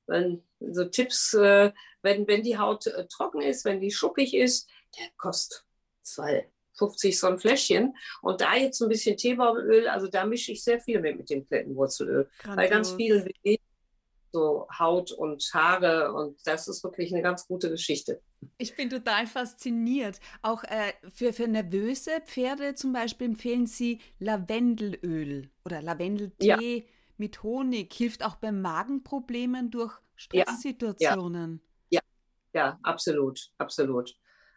Wenn, 0.09 0.43
so 0.59 0.85
Tipps, 0.85 1.35
äh, 1.35 1.71
wenn, 2.03 2.27
wenn 2.27 2.43
die 2.43 2.59
Haut 2.59 2.89
äh, 2.89 3.07
trocken 3.07 3.41
ist, 3.41 3.65
wenn 3.65 3.81
die 3.81 3.93
schuppig 3.93 4.35
ist, 4.35 4.69
der 4.99 5.07
kostet 5.17 5.65
zwei, 6.03 6.51
50 6.79 7.17
so 7.17 7.29
ein 7.29 7.39
Fläschchen. 7.39 7.95
Und 8.23 8.41
da 8.41 8.57
jetzt 8.57 8.83
ein 8.83 8.89
bisschen 8.89 9.17
Teebaumöl, 9.17 9.87
also 9.87 10.09
da 10.09 10.27
mische 10.27 10.51
ich 10.51 10.65
sehr 10.65 10.81
viel 10.81 11.01
mit, 11.01 11.17
mit 11.17 11.31
dem 11.31 11.47
Klettenwurzelöl. 11.47 12.29
Grandios. 12.41 12.57
Bei 12.57 12.69
ganz 12.69 12.93
vielen 12.95 13.31
so 14.33 14.67
Haut 14.77 15.13
und 15.13 15.49
Haare 15.55 16.13
und 16.13 16.41
das 16.45 16.67
ist 16.67 16.83
wirklich 16.83 17.13
eine 17.13 17.23
ganz 17.23 17.47
gute 17.47 17.71
Geschichte. 17.71 18.21
Ich 18.59 18.77
bin 18.77 18.91
total 18.91 19.27
fasziniert. 19.27 20.21
Auch 20.43 20.65
äh, 20.65 20.93
für, 21.13 21.33
für 21.33 21.49
nervöse 21.49 22.21
Pferde 22.25 22.75
zum 22.75 22.93
Beispiel 22.93 23.29
empfehlen 23.29 23.67
Sie 23.67 24.01
Lavendelöl 24.19 25.51
oder 25.65 25.83
Lavendeltee 25.83 26.77
ja. 26.79 26.85
mit 27.17 27.43
Honig. 27.43 27.93
Hilft 27.93 28.25
auch 28.25 28.37
bei 28.37 28.53
Magenproblemen 28.53 29.71
durch 29.71 29.93
Stresssituationen. 30.17 31.61
Ja, 31.91 32.01
ja. 32.53 32.61
ja 32.61 32.79
absolut, 32.83 33.51
absolut. 33.59 34.15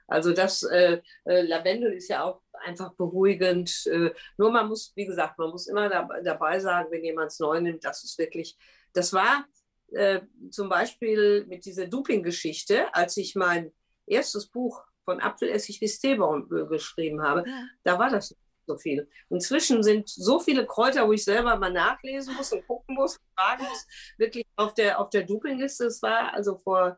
Also 0.07 0.33
das 0.33 0.63
äh, 0.63 1.01
äh, 1.25 1.41
Lavendel 1.41 1.93
ist 1.93 2.09
ja 2.09 2.23
auch 2.23 2.41
einfach 2.63 2.93
beruhigend. 2.93 3.87
Äh, 3.87 4.11
nur 4.37 4.51
man 4.51 4.67
muss, 4.67 4.91
wie 4.95 5.05
gesagt, 5.05 5.37
man 5.39 5.49
muss 5.49 5.67
immer 5.67 5.89
da, 5.89 6.07
dabei 6.23 6.59
sagen, 6.59 6.89
wenn 6.91 7.03
jemand 7.03 7.31
es 7.31 7.39
neu 7.39 7.59
nimmt, 7.59 7.83
das 7.83 8.03
ist 8.03 8.17
wirklich, 8.17 8.55
das 8.93 9.13
war 9.13 9.45
äh, 9.91 10.21
zum 10.49 10.69
Beispiel 10.69 11.45
mit 11.47 11.65
dieser 11.65 11.87
Duping-Geschichte, 11.87 12.93
als 12.93 13.17
ich 13.17 13.35
mein 13.35 13.71
erstes 14.05 14.47
Buch 14.47 14.83
von 15.03 15.19
Apfelessig 15.19 15.79
bis 15.79 15.99
Teebaum 15.99 16.49
geschrieben 16.69 17.21
habe, 17.21 17.47
ja. 17.47 17.63
da 17.83 17.99
war 17.99 18.09
das 18.09 18.31
nicht 18.31 18.41
so 18.67 18.77
viel. 18.77 19.09
Inzwischen 19.29 19.83
sind 19.83 20.09
so 20.09 20.39
viele 20.39 20.65
Kräuter, 20.65 21.07
wo 21.07 21.13
ich 21.13 21.23
selber 21.23 21.55
mal 21.57 21.71
nachlesen 21.71 22.35
muss 22.35 22.51
und 22.51 22.65
gucken 22.65 22.95
muss, 22.95 23.19
fragen 23.35 23.63
muss, 23.63 23.85
wirklich 24.17 24.45
auf 24.55 24.73
der, 24.73 24.99
auf 24.99 25.09
der 25.11 25.23
Duping-Liste. 25.23 25.85
Es 25.85 26.01
war 26.01 26.33
also 26.33 26.57
vor 26.57 26.97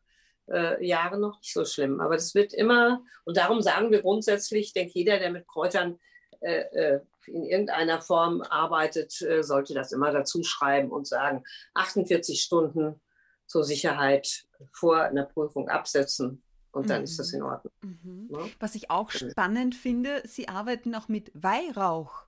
äh, 0.50 0.86
Jahren 0.86 1.20
noch 1.20 1.38
nicht 1.40 1.54
so 1.54 1.66
schlimm. 1.66 2.00
Aber 2.00 2.16
das 2.16 2.34
wird 2.36 2.54
immer, 2.54 3.04
und 3.26 3.38
darum 3.38 3.62
sagen 3.62 3.92
wir 3.92 4.02
grundsätzlich, 4.02 4.68
ich 4.68 4.74
denke, 4.74 4.94
jeder, 4.96 5.20
der 5.20 5.32
mit 5.32 5.48
Kräutern 5.48 6.00
in 6.42 7.44
irgendeiner 7.44 8.02
Form 8.02 8.42
arbeitet, 8.42 9.22
äh, 9.22 9.44
sollte 9.44 9.74
das 9.74 9.92
immer 9.92 10.12
dazu 10.12 10.44
schreiben 10.44 10.92
und 10.92 11.08
sagen, 11.08 11.44
48 11.74 12.42
Stunden 12.42 13.00
zur 13.46 13.64
Sicherheit 13.64 14.46
vor 14.72 15.02
einer 15.02 15.26
Prüfung 15.26 15.70
absetzen. 15.70 16.44
Und 16.72 16.90
dann 16.90 17.00
mhm. 17.00 17.04
ist 17.06 17.18
das 17.18 17.34
in 17.34 17.40
mhm. 17.40 17.46
Ordnung. 17.46 17.74
Mhm. 17.82 18.30
Ja? 18.32 18.46
Was 18.60 18.76
ich 18.76 18.92
auch 18.92 19.10
spannend 19.10 19.76
finde, 19.76 20.22
Sie 20.26 20.48
arbeiten 20.48 20.94
auch 20.96 21.08
mit 21.08 21.32
Weihrauch 21.34 22.26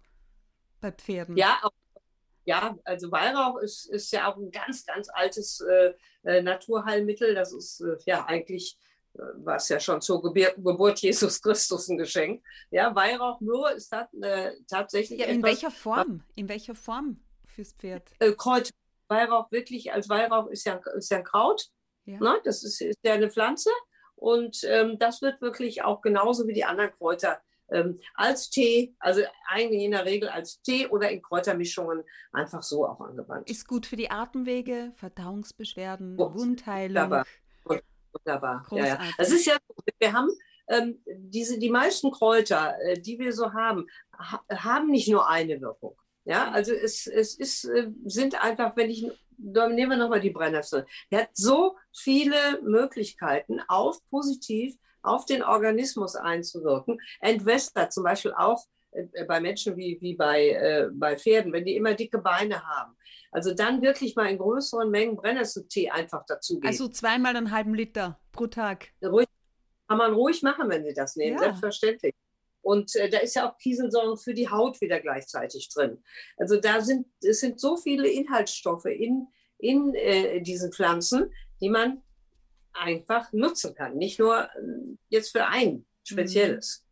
bei 0.82 0.92
Pferden. 0.92 1.38
Ja, 1.38 1.60
auch 1.62 1.72
ja, 2.46 2.80
also 2.84 3.12
Weihrauch 3.12 3.60
ist, 3.60 3.86
ist 3.86 4.12
ja 4.12 4.32
auch 4.32 4.38
ein 4.38 4.50
ganz, 4.50 4.84
ganz 4.84 5.08
altes 5.14 5.62
äh, 5.62 5.94
äh 6.24 6.42
Naturheilmittel. 6.42 7.36
Das 7.36 7.54
ist 7.54 7.82
äh, 7.82 7.98
ja 8.08 8.26
eigentlich, 8.26 8.80
war 9.14 9.56
es 9.56 9.70
ja 9.70 9.80
schon 9.80 10.02
zur 10.02 10.22
Gebir 10.22 10.54
Geburt 10.58 11.00
Jesus 11.00 11.42
Christus 11.42 11.90
ein 11.90 11.98
Geschenk. 11.98 12.44
Ja, 12.72 12.94
Weihrauch 12.96 13.42
nur 13.42 13.72
ist 13.72 13.92
das, 13.92 14.08
äh, 14.22 14.52
tatsächlich. 14.68 15.20
Ja, 15.20 15.28
in 15.28 15.40
etwas, 15.40 15.52
welcher 15.52 15.72
Form? 15.72 16.24
In 16.36 16.50
welcher 16.50 16.76
Form 16.76 17.18
fürs 17.46 17.74
Pferd? 17.74 18.12
Äh, 18.20 18.34
Kräuter. 18.34 18.72
Weihrauch 19.08 19.52
wirklich, 19.52 19.92
als 19.92 20.08
Weihrauch 20.08 20.48
ist 20.48 20.66
ja, 20.66 20.80
ist 20.96 21.10
ja 21.10 21.18
ein 21.18 21.24
Kraut. 21.24 21.66
Ja. 22.06 22.20
Ne? 22.20 22.40
Das 22.44 22.64
ist, 22.64 22.80
ist 22.80 23.00
ja 23.04 23.14
eine 23.14 23.32
Pflanze. 23.32 23.72
Und 24.16 24.64
ähm, 24.66 25.00
das 25.00 25.22
wird 25.22 25.42
wirklich 25.42 25.84
auch 25.84 26.02
genauso 26.02 26.48
wie 26.48 26.54
die 26.54 26.66
anderen 26.66 26.92
Kräuter 26.92 27.42
ähm, 27.72 28.00
als 28.16 28.50
Tee, 28.50 28.96
also 29.00 29.22
eigentlich 29.48 29.84
in 29.84 29.92
der 29.92 30.06
Regel 30.06 30.30
als 30.30 30.62
Tee 30.62 30.88
oder 30.88 31.10
in 31.10 31.22
Kräutermischungen 31.22 32.04
einfach 32.32 32.64
so 32.64 32.86
auch 32.86 33.00
angewandt. 33.00 33.50
Ist 33.50 33.68
gut 33.68 33.86
für 33.86 33.96
die 33.96 34.12
Atemwege, 34.12 34.92
Verdauungsbeschwerden, 34.96 36.20
oh, 36.20 36.34
Wundheilung. 36.34 37.04
Wunderbar. 37.04 37.26
Wunderbar. 38.14 38.66
Ja, 38.72 38.86
ja. 38.86 39.00
Das 39.18 39.32
ist 39.32 39.46
ja, 39.46 39.58
wir 40.00 40.14
haben 40.14 40.30
ähm, 40.68 41.02
diese, 41.08 41.60
die 41.60 41.70
meisten 41.70 42.12
Kräuter, 42.12 42.76
äh, 42.82 43.00
die 43.00 43.20
wir 43.20 43.34
so 43.34 43.54
haben, 43.54 43.88
ha 44.18 44.44
haben 44.50 44.90
nicht 44.90 45.10
nur 45.10 45.28
eine 45.28 45.60
Wirkung. 45.62 45.96
Ja, 46.26 46.52
also 46.52 46.74
es, 46.74 47.08
es 47.08 47.36
ist, 47.36 47.66
äh, 47.66 47.90
sind 48.06 48.42
einfach, 48.44 48.76
wenn 48.76 48.90
ich, 48.90 49.10
nehmen 49.38 49.90
wir 49.90 49.98
nochmal 49.98 50.20
die 50.20 50.30
Brennnessel, 50.30 50.86
der 51.12 51.22
hat 51.22 51.30
so 51.34 51.76
viele 51.96 52.62
Möglichkeiten 52.62 53.62
auf 53.68 53.98
positiv 54.10 54.76
auf 55.02 55.26
den 55.26 55.44
Organismus 55.44 56.16
einzuwirken, 56.16 57.00
entwässert 57.22 57.94
zum 57.94 58.04
Beispiel 58.04 58.34
auch 58.34 58.66
bei 59.28 59.40
Menschen 59.40 59.78
wie, 59.78 59.98
wie 60.02 60.16
bei, 60.16 60.50
äh, 60.50 60.90
bei 60.92 61.18
Pferden, 61.18 61.54
wenn 61.54 61.66
die 61.66 61.76
immer 61.76 61.94
dicke 61.94 62.20
Beine 62.20 62.64
haben. 62.68 62.96
Also 63.32 63.54
dann 63.54 63.82
wirklich 63.82 64.16
mal 64.16 64.28
in 64.28 64.38
größeren 64.38 64.90
Mengen 64.90 65.16
Brennnesseltee 65.16 65.90
einfach 65.90 66.26
dazugeben. 66.26 66.68
Also 66.68 66.88
zweimal 66.88 67.36
einen 67.36 67.52
halben 67.52 67.76
Liter 67.76 68.20
pro 68.32 68.48
Tag. 68.48 68.92
Ruhig, 69.04 69.28
kann 69.88 69.98
man 69.98 70.14
ruhig 70.14 70.42
machen, 70.42 70.70
wenn 70.70 70.84
Sie 70.84 70.94
das 70.94 71.16
nehmen, 71.16 71.38
ja. 71.38 71.44
selbstverständlich. 71.44 72.14
Und 72.62 72.96
äh, 72.96 73.10
da 73.10 73.20
ist 73.20 73.36
ja 73.36 73.50
auch 73.50 73.58
Kieselsäure 73.58 74.18
für 74.18 74.34
die 74.34 74.50
Haut 74.50 74.82
wieder 74.82 75.00
gleichzeitig 75.00 75.70
drin. 75.70 76.04
Also 76.38 76.60
da 76.60 76.82
sind, 76.82 77.08
es 77.22 77.40
sind 77.40 77.60
so 77.60 77.78
viele 77.78 78.08
Inhaltsstoffe 78.10 78.86
in, 78.86 79.28
in 79.58 79.94
äh, 79.96 80.42
diesen 80.42 80.72
Pflanzen, 80.72 81.32
die 81.62 81.70
man 81.70 82.04
einfach 82.74 83.32
nutzen 83.32 83.76
kann. 83.76 83.98
Nicht 83.98 84.20
nur 84.20 84.44
äh, 84.44 84.48
jetzt 85.10 85.32
für 85.32 85.46
ein 85.46 85.86
spezielles. 86.04 86.86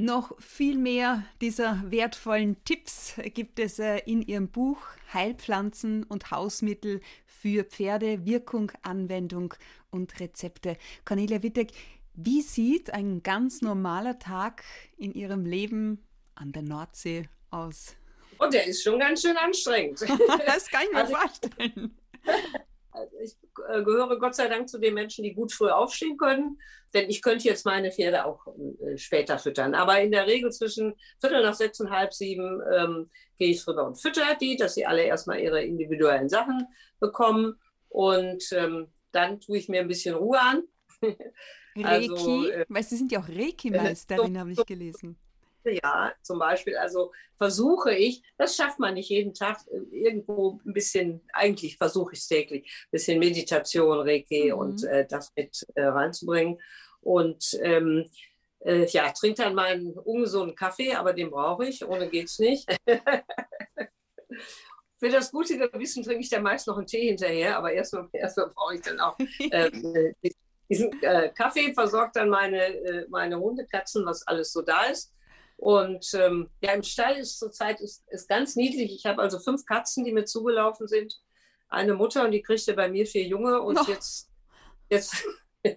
Noch 0.00 0.34
viel 0.40 0.78
mehr 0.78 1.24
dieser 1.42 1.82
wertvollen 1.84 2.56
Tipps 2.64 3.16
gibt 3.34 3.58
es 3.58 3.78
äh, 3.78 3.98
in 4.06 4.22
Ihrem 4.22 4.48
Buch 4.48 4.78
Heilpflanzen 5.12 6.04
und 6.04 6.30
Hausmittel 6.30 7.02
für 7.26 7.64
Pferde, 7.64 8.24
Wirkung, 8.24 8.72
Anwendung 8.80 9.52
und 9.90 10.18
Rezepte. 10.18 10.78
Cornelia 11.04 11.42
Wittek, 11.42 11.72
wie 12.14 12.40
sieht 12.40 12.94
ein 12.94 13.22
ganz 13.22 13.60
normaler 13.60 14.18
Tag 14.18 14.64
in 14.96 15.12
Ihrem 15.12 15.44
Leben 15.44 16.02
an 16.34 16.52
der 16.52 16.62
Nordsee 16.62 17.28
aus? 17.50 17.94
Und 18.38 18.46
oh, 18.46 18.50
der 18.50 18.68
ist 18.68 18.82
schon 18.82 18.98
ganz 19.00 19.20
schön 19.20 19.36
anstrengend. 19.36 20.00
das 20.46 20.70
kann 20.70 20.80
ich 20.84 20.92
mir 20.92 21.00
also, 21.00 21.14
vorstellen. 21.14 21.94
Also 22.92 23.16
ich 23.22 23.36
äh, 23.68 23.82
gehöre 23.82 24.18
Gott 24.18 24.34
sei 24.34 24.48
Dank 24.48 24.68
zu 24.68 24.78
den 24.78 24.94
Menschen, 24.94 25.22
die 25.22 25.34
gut 25.34 25.52
früh 25.52 25.68
aufstehen 25.68 26.16
können, 26.16 26.58
denn 26.92 27.08
ich 27.08 27.22
könnte 27.22 27.44
jetzt 27.44 27.64
meine 27.64 27.92
Pferde 27.92 28.24
auch 28.24 28.46
äh, 28.46 28.96
später 28.96 29.38
füttern. 29.38 29.74
Aber 29.74 30.00
in 30.00 30.10
der 30.10 30.26
Regel 30.26 30.50
zwischen 30.50 30.94
Viertel 31.20 31.42
nach 31.42 31.54
sechs 31.54 31.80
und 31.80 31.90
halb 31.90 32.12
sieben 32.12 32.60
ähm, 32.72 33.10
gehe 33.38 33.50
ich 33.50 33.66
rüber 33.66 33.86
und 33.86 34.00
fütter 34.00 34.34
die, 34.40 34.56
dass 34.56 34.74
sie 34.74 34.86
alle 34.86 35.02
erstmal 35.02 35.40
ihre 35.40 35.62
individuellen 35.62 36.28
Sachen 36.28 36.66
bekommen. 36.98 37.54
Und 37.88 38.44
ähm, 38.52 38.88
dann 39.12 39.40
tue 39.40 39.58
ich 39.58 39.68
mir 39.68 39.80
ein 39.80 39.88
bisschen 39.88 40.14
Ruhe 40.14 40.40
an. 40.40 40.62
Reiki, 41.76 42.10
also, 42.10 42.48
äh, 42.48 42.64
weil 42.68 42.82
Sie 42.82 42.96
sind 42.96 43.12
ja 43.12 43.20
auch 43.20 43.28
Reiki-Meisterin, 43.28 44.34
so, 44.34 44.40
habe 44.40 44.52
ich 44.52 44.66
gelesen. 44.66 45.16
Ja, 45.64 46.12
zum 46.22 46.38
Beispiel, 46.38 46.76
also 46.76 47.12
versuche 47.40 47.94
ich, 47.94 48.22
das 48.36 48.54
schafft 48.54 48.78
man 48.78 48.94
nicht 48.94 49.08
jeden 49.08 49.32
Tag, 49.32 49.58
äh, 49.72 49.78
irgendwo 49.96 50.60
ein 50.64 50.74
bisschen, 50.74 51.22
eigentlich 51.32 51.78
versuche 51.78 52.12
ich 52.12 52.18
es 52.18 52.28
täglich, 52.28 52.64
ein 52.64 52.90
bisschen 52.90 53.18
Meditation, 53.18 54.00
Reiki 54.00 54.52
mhm. 54.52 54.58
und 54.58 54.84
äh, 54.84 55.06
das 55.08 55.32
mit 55.34 55.66
äh, 55.74 55.84
reinzubringen. 55.84 56.60
Und 57.00 57.58
ähm, 57.62 58.10
äh, 58.60 58.84
ja, 58.88 59.10
trinke 59.12 59.42
dann 59.42 59.54
mal 59.54 59.68
einen 59.68 59.94
ungesunden 59.94 60.54
Kaffee, 60.54 60.94
aber 60.94 61.14
den 61.14 61.30
brauche 61.30 61.66
ich, 61.66 61.82
ohne 61.82 62.10
geht 62.10 62.26
es 62.26 62.38
nicht. 62.38 62.68
Für 64.98 65.08
das 65.08 65.30
gute 65.32 65.56
Gewissen 65.56 66.04
trinke 66.04 66.20
ich 66.20 66.28
dann 66.28 66.42
meist 66.42 66.66
noch 66.66 66.76
einen 66.76 66.86
Tee 66.86 67.06
hinterher, 67.06 67.56
aber 67.56 67.72
erstmal 67.72 68.06
erst 68.12 68.36
brauche 68.36 68.74
ich 68.74 68.82
dann 68.82 69.00
auch 69.00 69.16
äh, 69.50 70.12
diesen 70.68 70.92
äh, 71.02 71.30
Kaffee, 71.30 71.72
versorgt 71.72 72.16
dann 72.16 72.28
meine, 72.28 73.06
meine 73.08 73.40
Hunde, 73.40 73.64
Katzen, 73.66 74.04
was 74.04 74.26
alles 74.26 74.52
so 74.52 74.60
da 74.60 74.84
ist. 74.84 75.14
Und 75.60 76.14
ähm, 76.14 76.48
ja, 76.62 76.72
im 76.72 76.82
Stall 76.82 77.18
ist 77.18 77.38
zurzeit 77.38 77.82
ist, 77.82 78.02
ist 78.08 78.30
ganz 78.30 78.56
niedlich. 78.56 78.94
Ich 78.94 79.04
habe 79.04 79.20
also 79.20 79.38
fünf 79.38 79.66
Katzen, 79.66 80.06
die 80.06 80.12
mir 80.12 80.24
zugelaufen 80.24 80.88
sind. 80.88 81.20
Eine 81.68 81.92
Mutter 81.92 82.24
und 82.24 82.30
die 82.30 82.40
kriegte 82.40 82.72
bei 82.72 82.88
mir 82.88 83.04
vier 83.04 83.24
Junge. 83.24 83.60
Und 83.60 83.74
Noch. 83.74 83.86
jetzt, 83.86 84.30
jetzt 84.88 85.22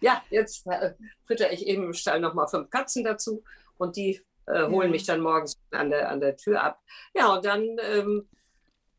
ja, 0.00 0.24
jetzt 0.30 0.66
äh, 0.66 0.94
fütter 1.24 1.52
ich 1.52 1.68
eben 1.68 1.84
im 1.84 1.92
Stall 1.92 2.18
nochmal 2.18 2.48
fünf 2.48 2.68
Katzen 2.68 3.04
dazu. 3.04 3.44
Und 3.78 3.94
die 3.94 4.20
äh, 4.46 4.66
holen 4.66 4.88
ja. 4.88 4.90
mich 4.92 5.06
dann 5.06 5.20
morgens 5.20 5.56
an 5.70 5.90
der, 5.90 6.10
an 6.10 6.18
der 6.18 6.36
Tür 6.36 6.64
ab. 6.64 6.82
Ja, 7.14 7.32
und 7.32 7.44
dann 7.44 7.76
ähm, 7.82 8.28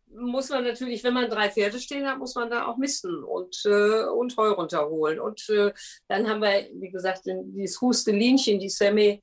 muss 0.09 0.47
man 0.47 0.63
natürlich, 0.63 1.03
wenn 1.03 1.15
man 1.15 1.29
drei 1.29 1.49
Pferde 1.49 1.79
stehen 1.79 2.07
hat, 2.07 2.17
muss 2.17 2.33
man 2.35 2.49
da 2.49 2.67
auch 2.67 2.77
misten 2.77 3.25
und, 3.25 3.61
äh, 3.65 4.05
und 4.05 4.37
Heu 4.37 4.51
runterholen. 4.51 5.19
Und 5.19 5.49
äh, 5.49 5.73
dann 6.07 6.29
haben 6.29 6.41
wir, 6.41 6.69
wie 6.75 6.91
gesagt, 6.91 7.23
dieses 7.25 7.81
Hustelinchen, 7.81 8.57
die 8.57 8.69
Semi, 8.69 9.21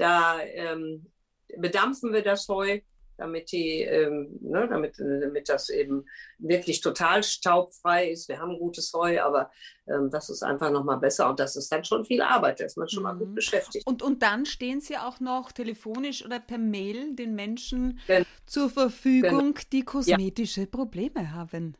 da 0.00 0.40
ähm, 0.42 1.06
bedampfen 1.56 2.12
wir 2.12 2.22
das 2.22 2.48
Heu, 2.48 2.80
damit, 3.18 3.52
die, 3.52 3.82
ähm, 3.82 4.38
ne, 4.40 4.66
damit, 4.66 4.98
damit 4.98 5.48
das 5.50 5.68
eben 5.68 6.06
wirklich 6.38 6.80
total 6.80 7.22
staubfrei 7.22 8.10
ist. 8.10 8.28
Wir 8.28 8.38
haben 8.38 8.58
gutes 8.58 8.92
Heu, 8.94 9.20
aber 9.20 9.50
ähm, 9.86 10.10
das 10.10 10.30
ist 10.30 10.42
einfach 10.42 10.70
nochmal 10.70 10.96
besser 10.96 11.28
und 11.28 11.38
das 11.38 11.54
ist 11.54 11.70
dann 11.70 11.84
schon 11.84 12.06
viel 12.06 12.22
Arbeit, 12.22 12.60
da 12.60 12.64
ist 12.64 12.78
man 12.78 12.88
schon 12.88 13.02
mhm. 13.02 13.08
mal 13.08 13.16
gut 13.16 13.28
mhm. 13.28 13.34
beschäftigt. 13.34 13.86
Und, 13.86 14.02
und 14.02 14.22
dann 14.22 14.46
stehen 14.46 14.80
Sie 14.80 14.96
auch 14.96 15.20
noch 15.20 15.52
telefonisch 15.52 16.24
oder 16.24 16.40
per 16.40 16.58
Mail 16.58 17.14
den 17.14 17.34
Menschen 17.34 18.00
Gen 18.06 18.24
zur 18.46 18.70
Verfügung, 18.70 19.52
genau. 19.52 19.66
die 19.70 19.84
kosmetische 19.84 20.62
ja. 20.62 20.66
Probleme 20.66 21.32
haben. 21.34 21.74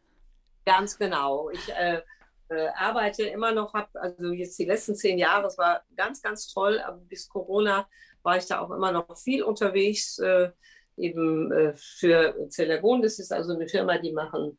Ganz 0.66 0.98
genau. 0.98 1.48
Ich 1.50 1.72
äh, 1.72 2.02
äh, 2.50 2.68
arbeite 2.76 3.22
immer 3.24 3.52
noch, 3.52 3.72
habe 3.72 3.88
also 4.00 4.32
jetzt 4.32 4.58
die 4.58 4.66
letzten 4.66 4.94
zehn 4.94 5.18
Jahre, 5.18 5.46
es 5.46 5.56
war 5.56 5.82
ganz, 5.96 6.20
ganz 6.20 6.52
toll, 6.52 6.80
aber 6.80 6.98
bis 6.98 7.28
Corona 7.28 7.88
war 8.22 8.36
ich 8.36 8.46
da 8.46 8.60
auch 8.60 8.70
immer 8.70 8.92
noch 8.92 9.18
viel 9.18 9.42
unterwegs, 9.42 10.18
äh, 10.18 10.50
eben 10.96 11.50
äh, 11.52 11.72
für 11.76 12.34
Cellagon. 12.50 13.02
Das 13.02 13.18
ist 13.18 13.32
also 13.32 13.54
eine 13.54 13.68
Firma, 13.68 13.98
die 13.98 14.12
machen 14.12 14.58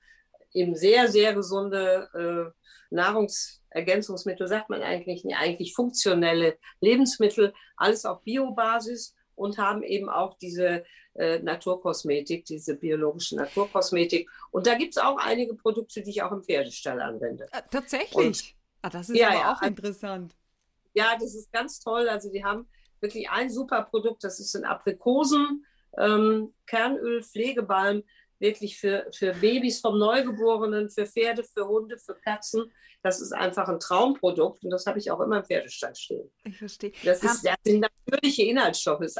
eben 0.53 0.75
sehr, 0.75 1.07
sehr 1.07 1.33
gesunde 1.33 2.09
äh, 2.13 2.93
Nahrungsergänzungsmittel, 2.93 4.47
sagt 4.47 4.69
man 4.69 4.81
eigentlich, 4.81 5.23
nicht, 5.23 5.37
eigentlich 5.37 5.73
funktionelle 5.73 6.57
Lebensmittel, 6.81 7.53
alles 7.77 8.05
auf 8.05 8.21
Biobasis 8.23 9.15
und 9.35 9.57
haben 9.57 9.81
eben 9.83 10.09
auch 10.09 10.37
diese 10.37 10.83
äh, 11.13 11.39
Naturkosmetik, 11.39 12.45
diese 12.45 12.75
biologische 12.75 13.35
Naturkosmetik. 13.35 14.29
Und 14.51 14.67
da 14.67 14.75
gibt 14.75 14.95
es 14.95 15.01
auch 15.01 15.17
einige 15.17 15.55
Produkte, 15.55 16.01
die 16.01 16.09
ich 16.09 16.23
auch 16.23 16.31
im 16.31 16.43
Pferdestall 16.43 17.01
anwende. 17.01 17.47
Äh, 17.51 17.61
tatsächlich? 17.69 18.15
Und, 18.15 18.43
ah, 18.81 18.89
das 18.89 19.09
ist 19.09 19.17
ja, 19.17 19.29
aber 19.29 19.37
ja, 19.37 19.53
auch 19.53 19.61
interessant. 19.61 20.35
Ja, 20.93 21.15
das 21.19 21.33
ist 21.35 21.51
ganz 21.51 21.79
toll. 21.79 22.09
Also 22.09 22.29
die 22.29 22.43
haben 22.43 22.67
wirklich 23.01 23.29
ein 23.29 23.49
super 23.49 23.83
Produkt, 23.83 24.23
das 24.23 24.39
ist 24.39 24.55
ein 24.55 24.65
Aprikosen, 24.65 25.65
ähm, 25.97 26.53
Kernöl, 26.65 27.23
Pflegebalm, 27.23 28.03
wirklich 28.39 28.79
für, 28.79 29.07
für 29.11 29.33
Babys 29.33 29.79
vom 29.79 29.99
Neugeborenen, 29.99 30.89
für 30.89 31.05
Pferde, 31.05 31.43
für 31.43 31.67
Hunde, 31.67 31.97
für 31.97 32.15
Katzen. 32.15 32.71
Das 33.03 33.19
ist 33.19 33.33
einfach 33.33 33.67
ein 33.67 33.79
Traumprodukt 33.79 34.63
und 34.63 34.69
das 34.69 34.85
habe 34.85 34.99
ich 34.99 35.09
auch 35.09 35.19
immer 35.21 35.37
im 35.37 35.45
Pferdestand 35.45 35.97
stehen. 35.97 36.29
Ich 36.43 36.57
verstehe. 36.57 36.91
Das, 37.03 37.23
ist, 37.23 37.45
das 37.45 37.55
sind 37.63 37.79
natürliche 37.79 38.43
Inhaltsstoffe. 38.43 39.01
Es 39.01 39.17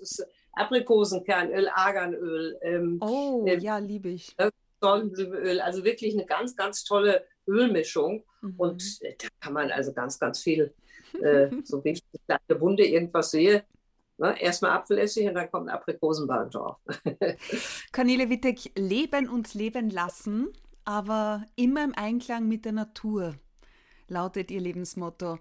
ist, 0.00 0.26
Aprikosenkernöl, 0.54 1.68
Arganöl. 1.68 2.58
Ähm, 2.62 2.98
oh, 3.00 3.44
äh, 3.46 3.58
ja, 3.58 3.78
liebe 3.78 4.10
ich. 4.10 4.36
Sonnenblumenöl, 4.80 5.60
also 5.60 5.84
wirklich 5.84 6.12
eine 6.12 6.26
ganz, 6.26 6.56
ganz 6.56 6.84
tolle 6.84 7.24
Ölmischung. 7.46 8.24
Mhm. 8.42 8.54
Und 8.58 8.98
äh, 9.00 9.14
da 9.18 9.28
kann 9.40 9.52
man 9.54 9.70
also 9.70 9.92
ganz, 9.92 10.18
ganz 10.18 10.40
viel 10.40 10.74
äh, 11.20 11.50
so 11.64 11.84
wie 11.84 11.90
ich 11.90 12.02
eine 12.12 12.40
kleine 12.40 12.60
Wunde 12.60 12.84
irgendwas 12.84 13.30
sehe, 13.30 13.64
ne, 14.18 14.40
erstmal 14.40 14.72
Apfelessig 14.72 15.26
und 15.28 15.34
dann 15.34 15.50
kommt 15.50 15.68
ein 15.68 15.74
Aprikosenballen 15.74 16.50
drauf. 16.50 16.76
Cornelia 17.92 18.28
Wittek, 18.28 18.72
leben 18.76 19.28
und 19.28 19.54
leben 19.54 19.90
lassen, 19.90 20.48
aber 20.84 21.44
immer 21.56 21.84
im 21.84 21.94
Einklang 21.94 22.48
mit 22.48 22.64
der 22.64 22.72
Natur, 22.72 23.34
lautet 24.08 24.50
ihr 24.50 24.60
Lebensmotto. 24.60 25.38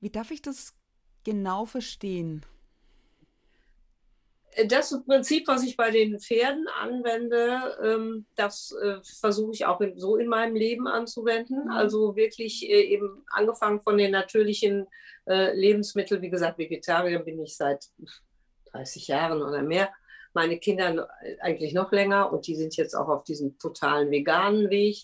Wie 0.00 0.10
darf 0.10 0.30
ich 0.30 0.42
das 0.42 0.76
genau 1.24 1.64
verstehen? 1.64 2.44
Das 4.66 4.94
Prinzip, 5.06 5.48
was 5.48 5.64
ich 5.64 5.76
bei 5.76 5.90
den 5.90 6.20
Pferden 6.20 6.66
anwende, 6.68 7.78
ähm, 7.82 8.26
das 8.36 8.74
äh, 8.82 8.96
versuche 9.02 9.52
ich 9.52 9.64
auch 9.64 9.80
so 9.96 10.16
in 10.16 10.28
meinem 10.28 10.54
Leben 10.54 10.86
anzuwenden. 10.86 11.64
Mhm. 11.64 11.70
Also 11.70 12.16
wirklich 12.16 12.68
äh, 12.68 12.82
eben 12.82 13.24
angefangen 13.30 13.80
von 13.80 13.96
den 13.96 14.12
natürlichen 14.12 14.86
äh, 15.26 15.54
Lebensmitteln. 15.54 16.20
Wie 16.22 16.30
gesagt, 16.30 16.58
Vegetarier 16.58 17.20
bin 17.20 17.40
ich 17.40 17.56
seit 17.56 17.86
30 18.72 19.08
Jahren 19.08 19.42
oder 19.42 19.62
mehr. 19.62 19.90
Meine 20.34 20.58
Kinder 20.58 21.08
eigentlich 21.40 21.74
noch 21.74 21.92
länger 21.92 22.32
und 22.32 22.46
die 22.46 22.56
sind 22.56 22.76
jetzt 22.76 22.94
auch 22.94 23.08
auf 23.08 23.24
diesem 23.24 23.58
totalen 23.58 24.10
veganen 24.10 24.70
Weg, 24.70 24.96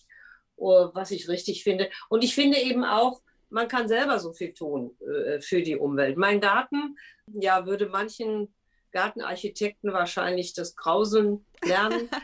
oh, 0.57 0.89
was 0.95 1.11
ich 1.11 1.29
richtig 1.29 1.65
finde. 1.65 1.91
Und 2.09 2.25
ich 2.25 2.35
finde 2.35 2.59
eben 2.59 2.85
auch, 2.85 3.21
man 3.51 3.69
kann 3.69 3.89
selber 3.89 4.19
so 4.19 4.33
viel 4.33 4.53
tun 4.53 4.97
äh, 5.01 5.41
für 5.41 5.63
die 5.63 5.77
Umwelt. 5.77 6.17
Mein 6.17 6.41
Garten, 6.41 6.97
ja, 7.27 7.67
würde 7.67 7.87
manchen 7.87 8.55
Gartenarchitekten 8.99 9.93
wahrscheinlich 9.93 10.55
das 10.55 10.75
Grauseln 10.75 11.45
lernen. 11.65 12.09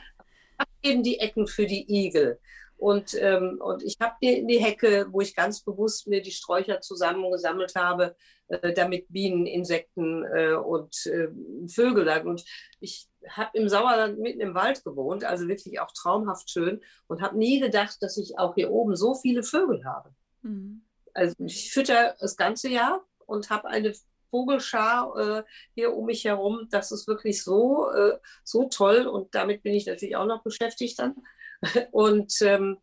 eben 0.83 1.03
die 1.03 1.19
Ecken 1.19 1.47
für 1.47 1.67
die 1.67 1.87
Igel. 1.89 2.39
Und, 2.77 3.15
ähm, 3.19 3.61
und 3.61 3.83
ich 3.83 3.97
habe 4.01 4.15
die, 4.21 4.45
die 4.47 4.59
Hecke, 4.59 5.07
wo 5.11 5.21
ich 5.21 5.35
ganz 5.35 5.63
bewusst 5.63 6.07
mir 6.07 6.21
die 6.21 6.33
Sträucher 6.33 6.81
zusammengesammelt 6.81 7.77
habe, 7.77 8.17
äh, 8.49 8.73
damit 8.73 9.07
Bienen, 9.09 9.47
Insekten 9.47 10.25
äh, 10.25 10.55
und 10.55 11.07
äh, 11.07 11.29
Vögel. 11.69 12.09
Und 12.27 12.45
ich 12.81 13.09
habe 13.29 13.51
im 13.55 13.69
Sauerland 13.69 14.19
mitten 14.19 14.41
im 14.41 14.55
Wald 14.55 14.85
gewohnt, 14.85 15.25
also 15.25 15.49
wirklich 15.49 15.81
auch 15.81 15.93
traumhaft 15.93 16.51
schön 16.51 16.83
und 17.07 17.23
habe 17.23 17.39
nie 17.39 17.61
gedacht, 17.61 17.99
dass 18.01 18.19
ich 18.19 18.39
auch 18.39 18.55
hier 18.55 18.71
oben 18.71 18.97
so 18.97 19.15
viele 19.15 19.43
Vögel 19.43 19.85
habe. 19.85 20.11
Mhm. 20.43 20.83
Also 21.15 21.35
ich 21.47 21.73
fütter 21.73 22.17
das 22.21 22.37
ganze 22.37 22.69
Jahr 22.69 23.03
und 23.25 23.49
habe 23.49 23.69
eine 23.69 23.95
Vogelschar 24.35 25.16
äh, 25.16 25.42
hier 25.75 25.94
um 25.94 26.07
mich 26.07 26.25
herum. 26.25 26.66
Das 26.70 26.90
ist 26.90 27.07
wirklich 27.07 27.44
so, 27.44 27.88
äh, 27.92 28.18
so 28.42 28.68
toll 28.68 29.07
und 29.07 29.33
damit 29.33 29.62
bin 29.62 29.75
ich 29.75 29.87
natürlich 29.87 30.16
auch 30.16 30.27
noch 30.27 30.42
beschäftigt 30.42 30.99
dann. 30.99 31.14
Und 31.92 32.35
ähm, 32.42 32.79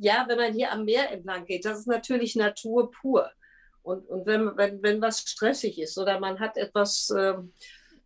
ja, 0.00 0.24
wenn 0.26 0.38
man 0.38 0.54
hier 0.54 0.72
am 0.72 0.84
Meer 0.84 1.10
entlang 1.10 1.44
geht, 1.44 1.64
das 1.66 1.80
ist 1.80 1.86
natürlich 1.86 2.34
Natur 2.34 2.90
pur. 2.90 3.30
Und, 3.82 4.08
und 4.08 4.26
wenn, 4.26 4.56
wenn, 4.56 4.82
wenn 4.82 5.02
was 5.02 5.20
stressig 5.20 5.78
ist 5.78 5.98
oder 5.98 6.18
man 6.18 6.40
hat 6.40 6.56
etwas, 6.56 7.10
äh, 7.10 7.34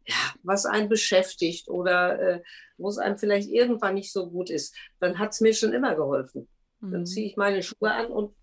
ja, 0.06 0.34
was 0.42 0.66
einen 0.66 0.88
beschäftigt 0.88 1.68
oder 1.68 2.18
äh, 2.18 2.42
wo 2.76 2.88
es 2.88 2.98
einem 2.98 3.18
vielleicht 3.18 3.48
irgendwann 3.48 3.94
nicht 3.94 4.12
so 4.12 4.28
gut 4.28 4.50
ist, 4.50 4.74
dann 4.98 5.18
hat 5.18 5.32
es 5.32 5.40
mir 5.40 5.54
schon 5.54 5.72
immer 5.72 5.94
geholfen. 5.94 6.48
Mhm. 6.80 6.92
Dann 6.92 7.06
ziehe 7.06 7.26
ich 7.26 7.36
meine 7.36 7.62
Schuhe 7.62 7.92
an 7.92 8.06
und 8.06 8.34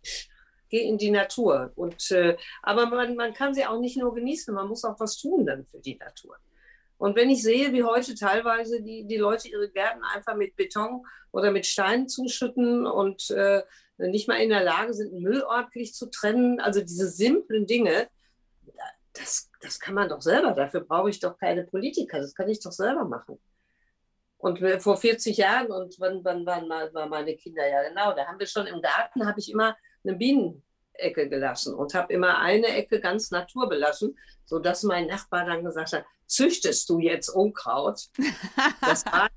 geh 0.73 0.87
in 0.87 0.97
die 0.97 1.11
Natur. 1.11 1.71
Und, 1.75 2.09
äh, 2.09 2.35
aber 2.63 2.87
man, 2.87 3.15
man 3.15 3.33
kann 3.33 3.53
sie 3.53 3.63
auch 3.65 3.79
nicht 3.79 3.95
nur 3.95 4.15
genießen, 4.15 4.53
man 4.53 4.67
muss 4.67 4.83
auch 4.83 4.99
was 4.99 5.17
tun 5.17 5.45
dann 5.45 5.65
für 5.65 5.79
die 5.79 5.97
Natur. 5.97 6.35
Und 6.97 7.15
wenn 7.15 7.29
ich 7.29 7.43
sehe, 7.43 7.71
wie 7.73 7.83
heute 7.83 8.15
teilweise 8.15 8.81
die, 8.81 9.05
die 9.05 9.17
Leute 9.17 9.49
ihre 9.49 9.69
Gärten 9.69 10.01
einfach 10.15 10.35
mit 10.35 10.55
Beton 10.55 11.05
oder 11.31 11.51
mit 11.51 11.67
Steinen 11.67 12.07
zuschütten 12.07 12.87
und 12.87 13.29
äh, 13.29 13.61
nicht 13.97 14.27
mal 14.27 14.37
in 14.37 14.49
der 14.49 14.63
Lage 14.63 14.93
sind, 14.95 15.13
Müll 15.13 15.43
ordentlich 15.43 15.93
zu 15.93 16.09
trennen, 16.09 16.59
also 16.59 16.81
diese 16.81 17.07
simplen 17.07 17.67
Dinge, 17.67 18.07
das, 19.13 19.51
das 19.61 19.79
kann 19.79 19.93
man 19.93 20.09
doch 20.09 20.21
selber. 20.21 20.53
Dafür 20.53 20.81
brauche 20.81 21.11
ich 21.11 21.19
doch 21.19 21.37
keine 21.37 21.65
Politiker. 21.65 22.19
Das 22.19 22.33
kann 22.33 22.49
ich 22.49 22.61
doch 22.61 22.71
selber 22.71 23.05
machen. 23.05 23.39
Und 24.37 24.59
vor 24.81 24.97
40 24.97 25.37
Jahren, 25.37 25.71
und 25.71 25.95
wann, 25.99 26.23
wann 26.23 26.45
waren 26.45 26.67
war 26.67 27.07
meine 27.07 27.35
Kinder? 27.35 27.67
Ja, 27.69 27.87
genau, 27.87 28.13
da 28.15 28.25
haben 28.25 28.39
wir 28.39 28.47
schon 28.47 28.65
im 28.65 28.81
Garten, 28.81 29.27
habe 29.27 29.39
ich 29.39 29.51
immer 29.51 29.77
eine 30.03 30.15
Bienenecke 30.15 31.29
gelassen 31.29 31.73
und 31.73 31.93
habe 31.93 32.13
immer 32.13 32.39
eine 32.39 32.67
Ecke 32.67 32.99
ganz 32.99 33.31
naturbelassen, 33.31 34.17
sodass 34.45 34.83
mein 34.83 35.07
Nachbar 35.07 35.45
dann 35.45 35.63
gesagt 35.63 35.93
hat, 35.93 36.05
züchtest 36.25 36.89
du 36.89 36.99
jetzt 36.99 37.29
Unkraut? 37.29 38.09
Das 38.81 39.05
war 39.05 39.29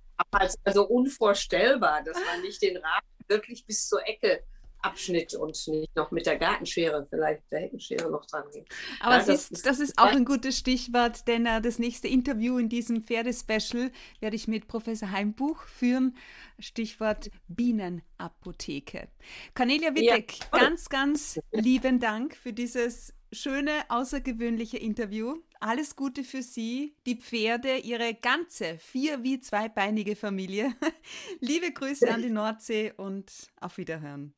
also 0.65 0.87
unvorstellbar, 0.87 2.03
dass 2.03 2.17
man 2.17 2.43
nicht 2.43 2.63
den 2.63 2.77
Rahmen 2.77 3.07
wirklich 3.29 3.67
bis 3.67 3.89
zur 3.89 4.07
Ecke 4.07 4.43
Abschnitt 4.87 5.35
und 5.35 5.67
nicht 5.69 5.95
noch 5.97 6.11
mit 6.11 6.27
der 6.27 6.37
Gartenschere, 6.37 7.07
vielleicht 7.09 7.51
der 7.51 7.61
Heckenschere 7.61 8.11
noch 8.11 8.25
dran 8.27 8.45
gehen. 8.53 8.65
Aber 9.01 9.19
ja, 9.19 9.25
das, 9.25 9.51
ist, 9.51 9.67
das 9.67 9.81
ist 9.81 9.99
auch 9.99 10.07
ein 10.07 10.25
gutes 10.25 10.59
Stichwort, 10.59 11.27
denn 11.29 11.47
uh, 11.47 11.61
das 11.61 11.79
nächste 11.79 12.09
Interview 12.09 12.59
in 12.59 12.69
diesem 12.69 13.03
Pferdespecial 13.03 13.91
werde 14.21 14.37
ich 14.37 14.49
mit 14.49 14.69
Professor 14.69 15.11
Heimbuch 15.11 15.63
führen. 15.63 16.17
Stichwort 16.59 17.31
Bienenapotheke. 17.49 19.09
Cornelia 19.55 19.95
Wittek, 19.95 20.39
ja. 20.39 20.59
ganz, 20.59 20.89
ganz 20.89 21.39
lieben 21.53 22.01
Dank 22.01 22.35
für 22.37 22.53
dieses 22.53 23.13
schöne, 23.33 23.73
außergewöhnliche 23.89 24.79
Interview. 24.79 25.37
Alles 25.61 25.97
Gute 25.97 26.25
für 26.25 26.43
Sie, 26.43 26.95
die 27.07 27.17
Pferde, 27.17 27.79
Ihre 27.79 28.15
ganze 28.15 28.79
vier- 28.79 29.23
wie 29.23 29.41
zweibeinige 29.41 30.17
Familie. 30.17 30.75
Liebe 31.41 31.73
Grüße 31.73 32.11
an 32.11 32.23
die 32.23 32.31
Nordsee 32.31 32.93
und 32.97 33.31
auf 33.61 33.79
Wiederhören. 33.79 34.35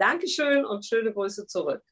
Dankeschön 0.00 0.64
und 0.64 0.86
schöne 0.86 1.12
Grüße 1.12 1.46
zurück. 1.46 1.82